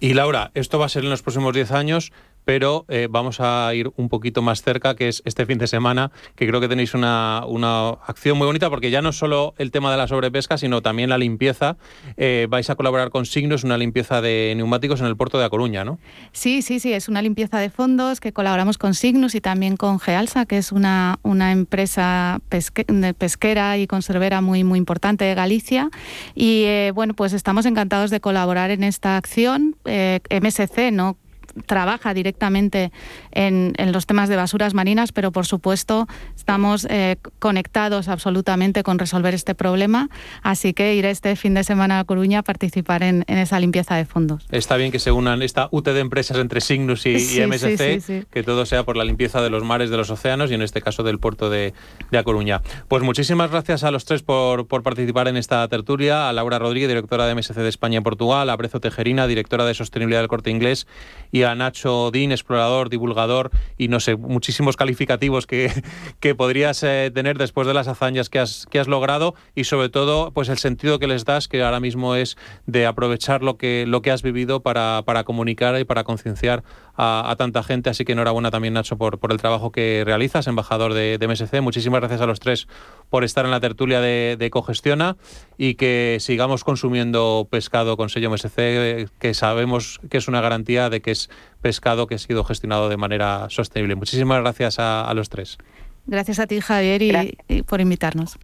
[0.00, 2.12] Y Laura, esto va a ser en los próximos 10 años
[2.48, 6.12] pero eh, vamos a ir un poquito más cerca, que es este fin de semana,
[6.34, 9.90] que creo que tenéis una, una acción muy bonita, porque ya no solo el tema
[9.90, 11.76] de la sobrepesca, sino también la limpieza.
[12.16, 15.50] Eh, vais a colaborar con Signos, una limpieza de neumáticos en el puerto de A
[15.50, 15.98] Coruña, ¿no?
[16.32, 20.00] Sí, sí, sí, es una limpieza de fondos que colaboramos con Signos y también con
[20.00, 25.90] Gealsa, que es una, una empresa pesquera y conservera muy, muy importante de Galicia.
[26.34, 29.76] Y eh, bueno, pues estamos encantados de colaborar en esta acción.
[29.84, 31.18] MSC no
[31.66, 32.92] trabaja directamente
[33.32, 36.06] en, los temas de basuras marinas, pero por supuesto
[36.36, 40.08] estamos eh, conectados absolutamente con resolver este problema,
[40.42, 44.04] así que iré este fin de semana a Coruña a participar en, esa limpieza de
[44.04, 44.46] fondos.
[44.50, 48.66] Está bien que se unan esta UT de empresas entre Signus y, MSC, que todo
[48.66, 51.18] sea por la limpieza de los mares, de los océanos y en este caso del
[51.18, 51.74] puerto de,
[52.10, 52.62] de A Coruña.
[52.88, 56.88] Pues muchísimas gracias a los tres por, por participar en esta tertulia, a Laura Rodríguez,
[56.88, 60.50] directora de MSC de España y Portugal, a Brezo Tejerina, directora de Sostenibilidad del Corte
[60.50, 60.86] Inglés.
[61.30, 65.70] Y a Nacho Dean, explorador, divulgador y no sé, muchísimos calificativos que,
[66.20, 69.88] que podrías eh, tener después de las hazañas que has, que has logrado y sobre
[69.88, 72.36] todo pues el sentido que les das que ahora mismo es
[72.66, 76.62] de aprovechar lo que, lo que has vivido para, para comunicar y para concienciar
[76.98, 77.90] a, tanta gente.
[77.90, 81.60] Así que enhorabuena también Nacho por, por el trabajo que realizas, embajador de, de, MSC.
[81.60, 82.66] Muchísimas gracias a los tres
[83.10, 85.16] por estar en la tertulia de, de Cogestiona
[85.56, 91.00] y que sigamos consumiendo pescado con sello MSC, que sabemos que es una garantía de
[91.00, 91.30] que es
[91.60, 93.94] pescado que ha sido gestionado de manera sostenible.
[93.94, 95.58] Muchísimas gracias a, los tres.
[96.06, 97.02] Gracias a ti, Javier,
[97.48, 98.38] y, por invitarnos.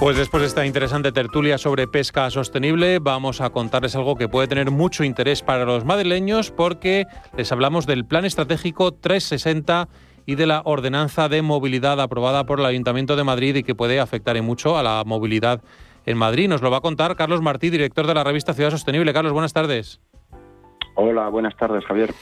[0.00, 4.48] Pues después de esta interesante tertulia sobre pesca sostenible, vamos a contarles algo que puede
[4.48, 9.88] tener mucho interés para los madrileños porque les hablamos del Plan Estratégico 360
[10.26, 14.00] y de la Ordenanza de Movilidad aprobada por el Ayuntamiento de Madrid y que puede
[14.00, 15.62] afectar en mucho a la movilidad
[16.06, 16.48] en Madrid.
[16.48, 19.12] Nos lo va a contar Carlos Martí, director de la revista Ciudad Sostenible.
[19.12, 20.00] Carlos, buenas tardes.
[20.94, 22.12] Hola, buenas tardes, Javier.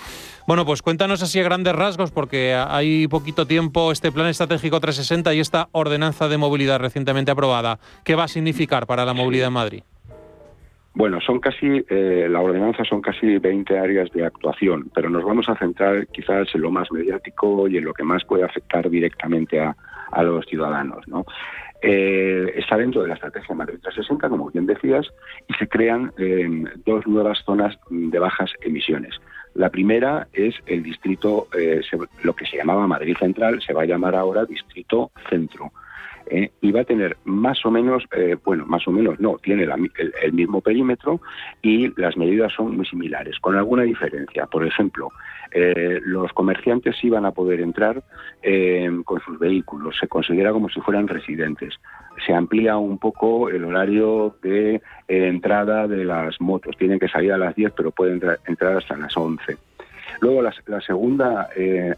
[0.46, 5.34] Bueno, pues cuéntanos así a grandes rasgos, porque hay poquito tiempo este Plan Estratégico 360
[5.34, 7.78] y esta ordenanza de movilidad recientemente aprobada.
[8.04, 9.82] ¿Qué va a significar para la movilidad en Madrid?
[10.92, 15.48] Bueno, son casi, eh, la ordenanza son casi 20 áreas de actuación, pero nos vamos
[15.48, 19.60] a centrar quizás en lo más mediático y en lo que más puede afectar directamente
[19.60, 19.76] a,
[20.10, 21.06] a los ciudadanos.
[21.06, 21.24] ¿no?
[21.82, 25.06] Eh, está dentro de la estrategia Madrid 360, como bien decías,
[25.48, 29.14] y se crean em, dos nuevas zonas de bajas emisiones.
[29.54, 31.80] La primera es el distrito, eh,
[32.22, 35.72] lo que se llamaba Madrid Central, se va a llamar ahora Distrito Centro.
[36.30, 36.52] ¿Eh?
[36.60, 40.32] y va a tener más o menos, eh, bueno, más o menos no, tiene el,
[40.32, 41.20] mismo perímetro
[41.60, 44.46] y las medidas son muy similares, con alguna diferencia.
[44.46, 45.10] Por ejemplo,
[45.52, 48.02] eh, los comerciantes sí van a poder entrar
[49.04, 51.74] con sus vehículos, se considera como si fueran residentes.
[52.26, 56.76] Se amplía un poco el horario de entrada de las motos.
[56.76, 59.69] Tienen que salir a las 10, pero pueden entrar hasta las 11.
[60.20, 61.94] Luego la, segunda eh,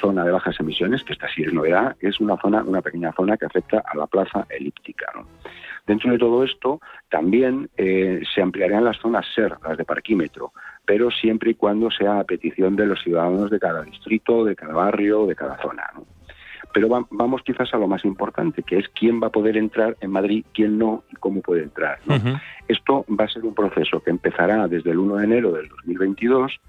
[0.00, 3.36] zona de bajas emisiones, que esta sí es novedad, es una zona, una pequeña zona
[3.36, 5.06] que afecta a la plaza elíptica.
[5.86, 10.52] Dentro de todo esto también eh, se ampliarían las zonas SER, las de parquímetro,
[10.86, 14.74] pero siempre y cuando sea a petición de los ciudadanos de cada distrito, de cada
[14.74, 15.84] barrio, de cada zona.
[16.74, 20.10] Pero vamos quizás a lo más importante, que es quién va a poder entrar en
[20.10, 22.00] Madrid, quién no y cómo puede entrar.
[22.68, 26.60] Esto va a ser un proceso que empezará desde el 1 de enero del 2022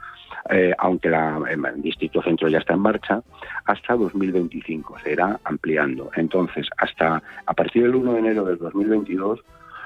[0.49, 3.22] eh, aunque la, el Distrito Centro ya está en marcha,
[3.66, 6.12] hasta 2025, se irá ampliando.
[6.16, 9.39] Entonces, hasta a partir del 1 de enero del 2022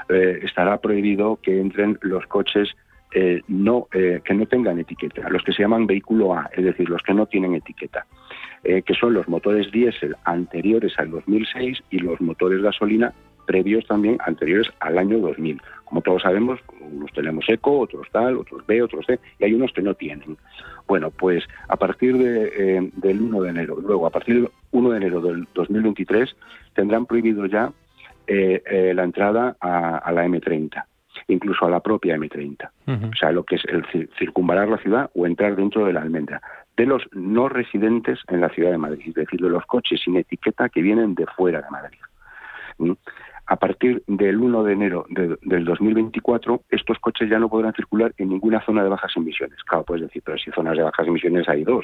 [0.10, 2.76] eh, estará prohibido que entren los coches
[3.12, 7.02] eh, no, que no tengan etiqueta, los que se llaman vehículo A, es decir, los
[7.02, 8.06] que no tienen etiqueta.
[8.64, 13.14] Que son los motores diésel anteriores al 2006 y los motores gasolina
[13.50, 15.60] previos también anteriores al año 2000.
[15.84, 19.74] Como todos sabemos, unos tenemos eco, otros tal, otros B, otros C, y hay unos
[19.74, 20.38] que no tienen.
[20.88, 24.98] Bueno, pues a partir eh, del 1 de enero, luego a partir del 1 de
[24.98, 26.36] enero del 2023,
[26.76, 27.72] tendrán prohibido ya
[28.28, 30.86] eh, eh, la entrada a, la M30
[31.30, 32.70] incluso a la propia M30.
[33.12, 36.42] O sea, lo que es el circunvalar la ciudad o entrar dentro de la almendra.
[36.76, 40.18] De los no residentes en la ciudad de Madrid, es decir, de los coches sin
[40.18, 42.00] etiqueta que vienen de fuera de Madrid.
[42.78, 42.94] ¿Mm?
[43.50, 48.30] a partir del 1 de enero del 2024, estos coches ya no podrán circular en
[48.30, 49.58] ninguna zona de bajas emisiones.
[49.64, 51.84] Claro, puedes decir, pero si zonas de bajas emisiones hay dos,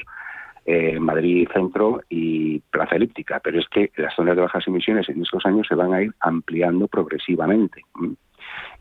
[0.64, 5.22] eh, Madrid Centro y Plaza Elíptica, pero es que las zonas de bajas emisiones en
[5.22, 7.82] estos años se van a ir ampliando progresivamente.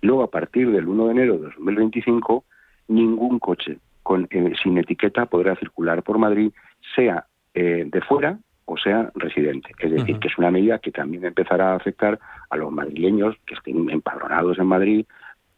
[0.02, 2.46] Y luego, a partir del 1 de enero de 2025,
[2.88, 6.52] ningún coche con, eh, sin etiqueta podrá circular por Madrid,
[6.96, 9.72] sea eh, de fuera o sea residente.
[9.80, 12.20] Es decir, que es una medida que también empezará a afectar
[12.50, 15.06] a los madrileños que estén empadronados en Madrid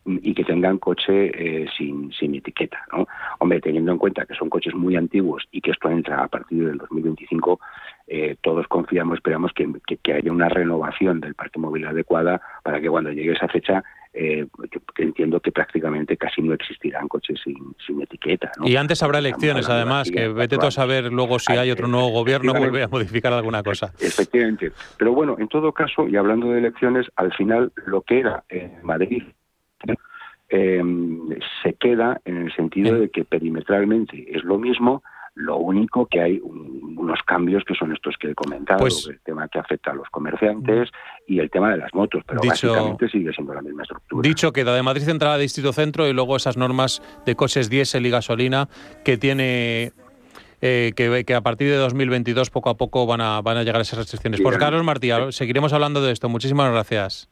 [0.05, 2.79] y que tengan coche eh, sin, sin etiqueta.
[2.91, 3.07] ¿no?
[3.39, 6.65] Hombre, teniendo en cuenta que son coches muy antiguos y que esto entra a partir
[6.65, 7.59] del 2025,
[8.07, 9.67] eh, todos confiamos, esperamos que,
[10.01, 13.83] que, haya una renovación del parque móvil adecuada para que cuando llegue esa fecha
[14.19, 14.47] eh,
[14.95, 18.51] que, entiendo que prácticamente casi no existirán coches sin, sin etiqueta.
[18.63, 22.09] Y antes habrá elecciones, además, que vete tú a saber luego si hay otro nuevo
[22.09, 23.93] gobierno, vuelve a modificar alguna cosa.
[23.99, 24.71] Efectivamente.
[24.97, 28.83] Pero bueno, en todo caso, y hablando de elecciones, al final lo que era en
[28.83, 29.23] Madrid
[30.49, 30.81] eh,
[31.61, 35.03] se queda en el sentido de que perimetralmente es lo mismo,
[35.37, 39.47] lo único que hay unos cambios que son estos que he comentado, pues el tema
[39.47, 40.89] que afecta a los comerciantes
[41.27, 44.27] y el tema de las motos, pero básicamente sigue siendo la misma estructura.
[44.27, 48.05] Dicho queda de Madrid Central a Distrito Centro y luego esas normas de coches diésel
[48.07, 48.67] y gasolina
[49.05, 49.91] que tiene
[50.61, 53.81] eh, que, que, a partir de 2022 poco a poco van a, van a llegar
[53.81, 54.41] esas restricciones.
[54.41, 56.29] Por Carlos Martí, seguiremos hablando de esto.
[56.29, 57.29] Muchísimas gracias.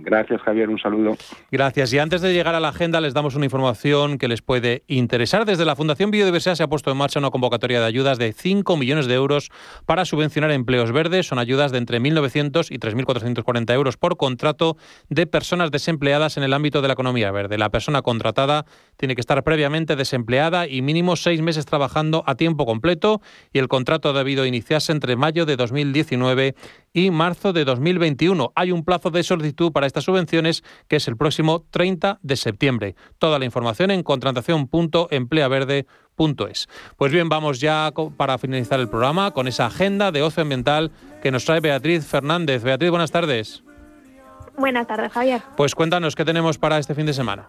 [0.00, 0.68] Gracias, Javier.
[0.68, 1.16] Un saludo.
[1.50, 1.92] Gracias.
[1.92, 5.44] Y antes de llegar a la agenda, les damos una información que les puede interesar.
[5.44, 8.76] Desde la Fundación Biodiversidad se ha puesto en marcha una convocatoria de ayudas de 5
[8.76, 9.50] millones de euros
[9.86, 11.26] para subvencionar empleos verdes.
[11.26, 14.76] Son ayudas de entre 1.900 y 3.440 euros por contrato
[15.08, 17.58] de personas desempleadas en el ámbito de la economía verde.
[17.58, 18.64] La persona contratada
[18.96, 23.20] tiene que estar previamente desempleada y mínimo seis meses trabajando a tiempo completo
[23.52, 26.54] y el contrato ha debido iniciarse entre mayo de 2019
[26.92, 28.52] y marzo de 2021.
[28.54, 32.94] Hay un plazo de solicitud para estas subvenciones que es el próximo 30 de septiembre.
[33.18, 36.68] Toda la información en contratación.empleaverde.es.
[36.96, 40.90] Pues bien, vamos ya para finalizar el programa con esa agenda de ocio ambiental
[41.22, 42.62] que nos trae Beatriz Fernández.
[42.62, 43.62] Beatriz, buenas tardes.
[44.56, 45.42] Buenas tardes, Javier.
[45.56, 47.48] Pues cuéntanos qué tenemos para este fin de semana.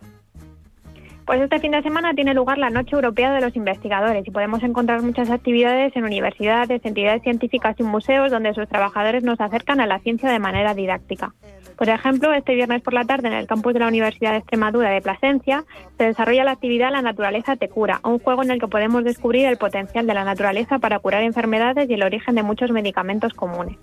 [1.25, 4.61] Pues este fin de semana tiene lugar la Noche Europea de los Investigadores y podemos
[4.61, 9.87] encontrar muchas actividades en universidades, entidades científicas y museos donde sus trabajadores nos acercan a
[9.87, 11.33] la ciencia de manera didáctica.
[11.77, 14.89] Por ejemplo, este viernes por la tarde en el campus de la Universidad de Extremadura
[14.89, 15.63] de Plasencia
[15.97, 19.45] se desarrolla la actividad La naturaleza te cura, un juego en el que podemos descubrir
[19.45, 23.77] el potencial de la naturaleza para curar enfermedades y el origen de muchos medicamentos comunes.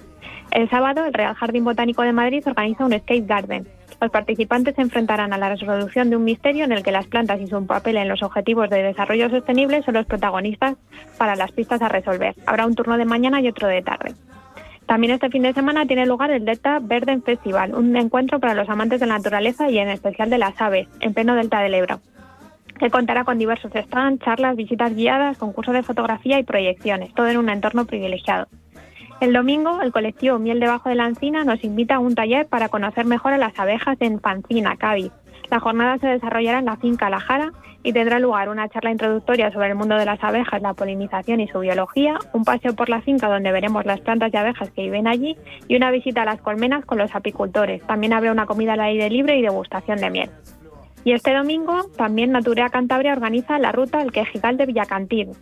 [0.50, 3.66] El sábado, el Real Jardín Botánico de Madrid organiza un Skate Garden,
[4.00, 7.38] los participantes se enfrentarán a la resolución de un misterio en el que las plantas
[7.40, 10.76] y su papel en los objetivos de desarrollo sostenible son los protagonistas
[11.18, 12.34] para las pistas a resolver.
[12.46, 14.14] Habrá un turno de mañana y otro de tarde.
[14.86, 18.70] También este fin de semana tiene lugar el Delta Verde Festival, un encuentro para los
[18.70, 22.00] amantes de la naturaleza y en especial de las aves, en pleno Delta del Ebro,
[22.78, 27.36] que contará con diversos stands, charlas, visitas guiadas, concursos de fotografía y proyecciones, todo en
[27.36, 28.48] un entorno privilegiado.
[29.20, 32.70] El domingo, el colectivo Miel debajo de la Encina nos invita a un taller para
[32.70, 35.12] conocer mejor a las abejas en Pancina, Cádiz.
[35.50, 37.52] La jornada se desarrollará en la finca La Jara
[37.82, 41.48] y tendrá lugar una charla introductoria sobre el mundo de las abejas, la polinización y
[41.48, 45.06] su biología, un paseo por la finca donde veremos las plantas y abejas que viven
[45.06, 45.36] allí
[45.68, 47.82] y una visita a las colmenas con los apicultores.
[47.86, 50.30] También habrá una comida al aire libre y degustación de miel.
[51.04, 55.32] Y este domingo también Naturea Cantabria organiza la ruta El Quejigal de Villacantín,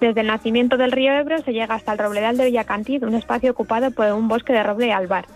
[0.00, 3.50] desde el nacimiento del río Ebro se llega hasta el Robledal de Villacantid, un espacio
[3.50, 5.26] ocupado por un bosque de roble y albar,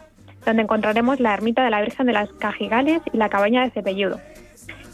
[0.44, 4.20] donde encontraremos la ermita de la Virgen de las Cajigales y la cabaña de Cepelludo.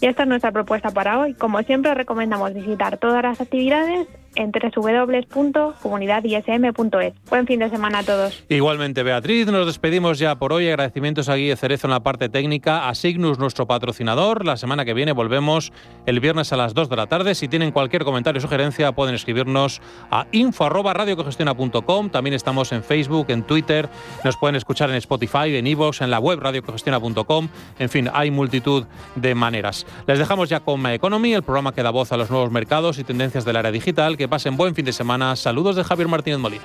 [0.00, 1.34] Y esta es nuestra propuesta para hoy.
[1.34, 7.14] Como siempre, recomendamos visitar todas las actividades en www.comunidadism.es.
[7.28, 8.42] Buen fin de semana a todos.
[8.48, 10.68] Igualmente, Beatriz, nos despedimos ya por hoy.
[10.68, 14.44] Agradecimientos a Guille Cerezo en la parte técnica, a Signus, nuestro patrocinador.
[14.44, 15.72] La semana que viene volvemos
[16.06, 17.34] el viernes a las 2 de la tarde.
[17.34, 22.10] Si tienen cualquier comentario o sugerencia, pueden escribirnos a info.radiocogestiona.com.
[22.10, 23.88] También estamos en Facebook, en Twitter.
[24.24, 27.48] Nos pueden escuchar en Spotify, en iVoox, en la web radiocogestiona.com.
[27.78, 28.84] En fin, hay multitud
[29.16, 29.86] de maneras.
[30.06, 32.98] Les dejamos ya con My Economy, el programa que da voz a los nuevos mercados
[32.98, 35.34] y tendencias del área digital que pasen buen fin de semana.
[35.34, 36.64] Saludos de Javier Martínez Molina.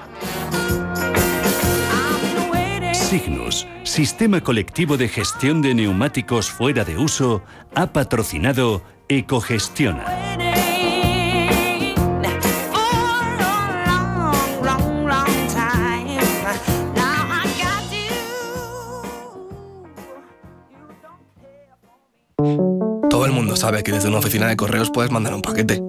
[2.93, 7.43] Signos, Sistema Colectivo de Gestión de Neumáticos Fuera de Uso,
[7.73, 10.03] ha patrocinado Ecogestiona.
[23.09, 25.81] Todo el mundo sabe que desde una oficina de correos puedes mandar un paquete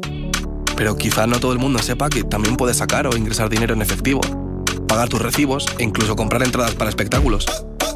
[0.77, 3.83] pero quizá no todo el mundo sepa que también puedes sacar o ingresar dinero en
[3.83, 4.21] efectivo,
[4.87, 7.47] pagar tus recibos e incluso comprar entradas para espectáculos.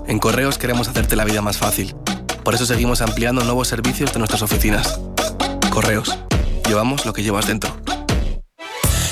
[0.06, 1.94] En Correos queremos hacerte la vida más fácil.
[2.42, 4.98] Por eso seguimos ampliando nuevos servicios de nuestras oficinas.
[5.70, 6.18] Correos.
[6.66, 7.76] Llevamos lo que llevas dentro.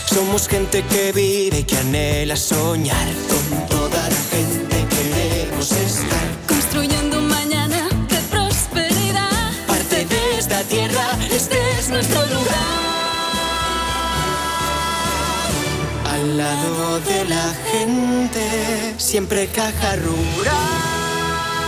[0.07, 3.07] Somos gente que vive y que anhela soñar.
[3.29, 6.29] Con toda la gente queremos estar.
[6.49, 9.53] Construyendo un mañana de prosperidad.
[9.66, 12.88] Parte de esta tierra, este es nuestro lugar.
[16.29, 20.55] Al lado de la gente, siempre caja rural.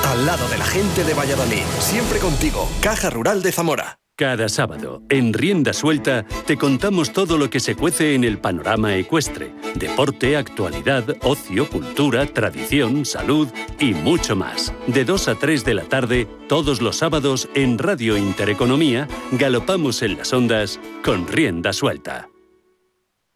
[0.05, 1.63] al lado de la gente de Valladolid.
[1.79, 3.97] Siempre contigo, Caja Rural de Zamora.
[4.17, 8.95] Cada sábado, en Rienda Suelta, te contamos todo lo que se cuece en el panorama
[8.97, 9.55] ecuestre.
[9.77, 13.49] Deporte, actualidad, ocio, cultura, tradición, salud
[13.79, 14.75] y mucho más.
[14.87, 20.19] De 2 a 3 de la tarde, todos los sábados, en Radio Intereconomía, galopamos en
[20.19, 22.29] las ondas con Rienda Suelta.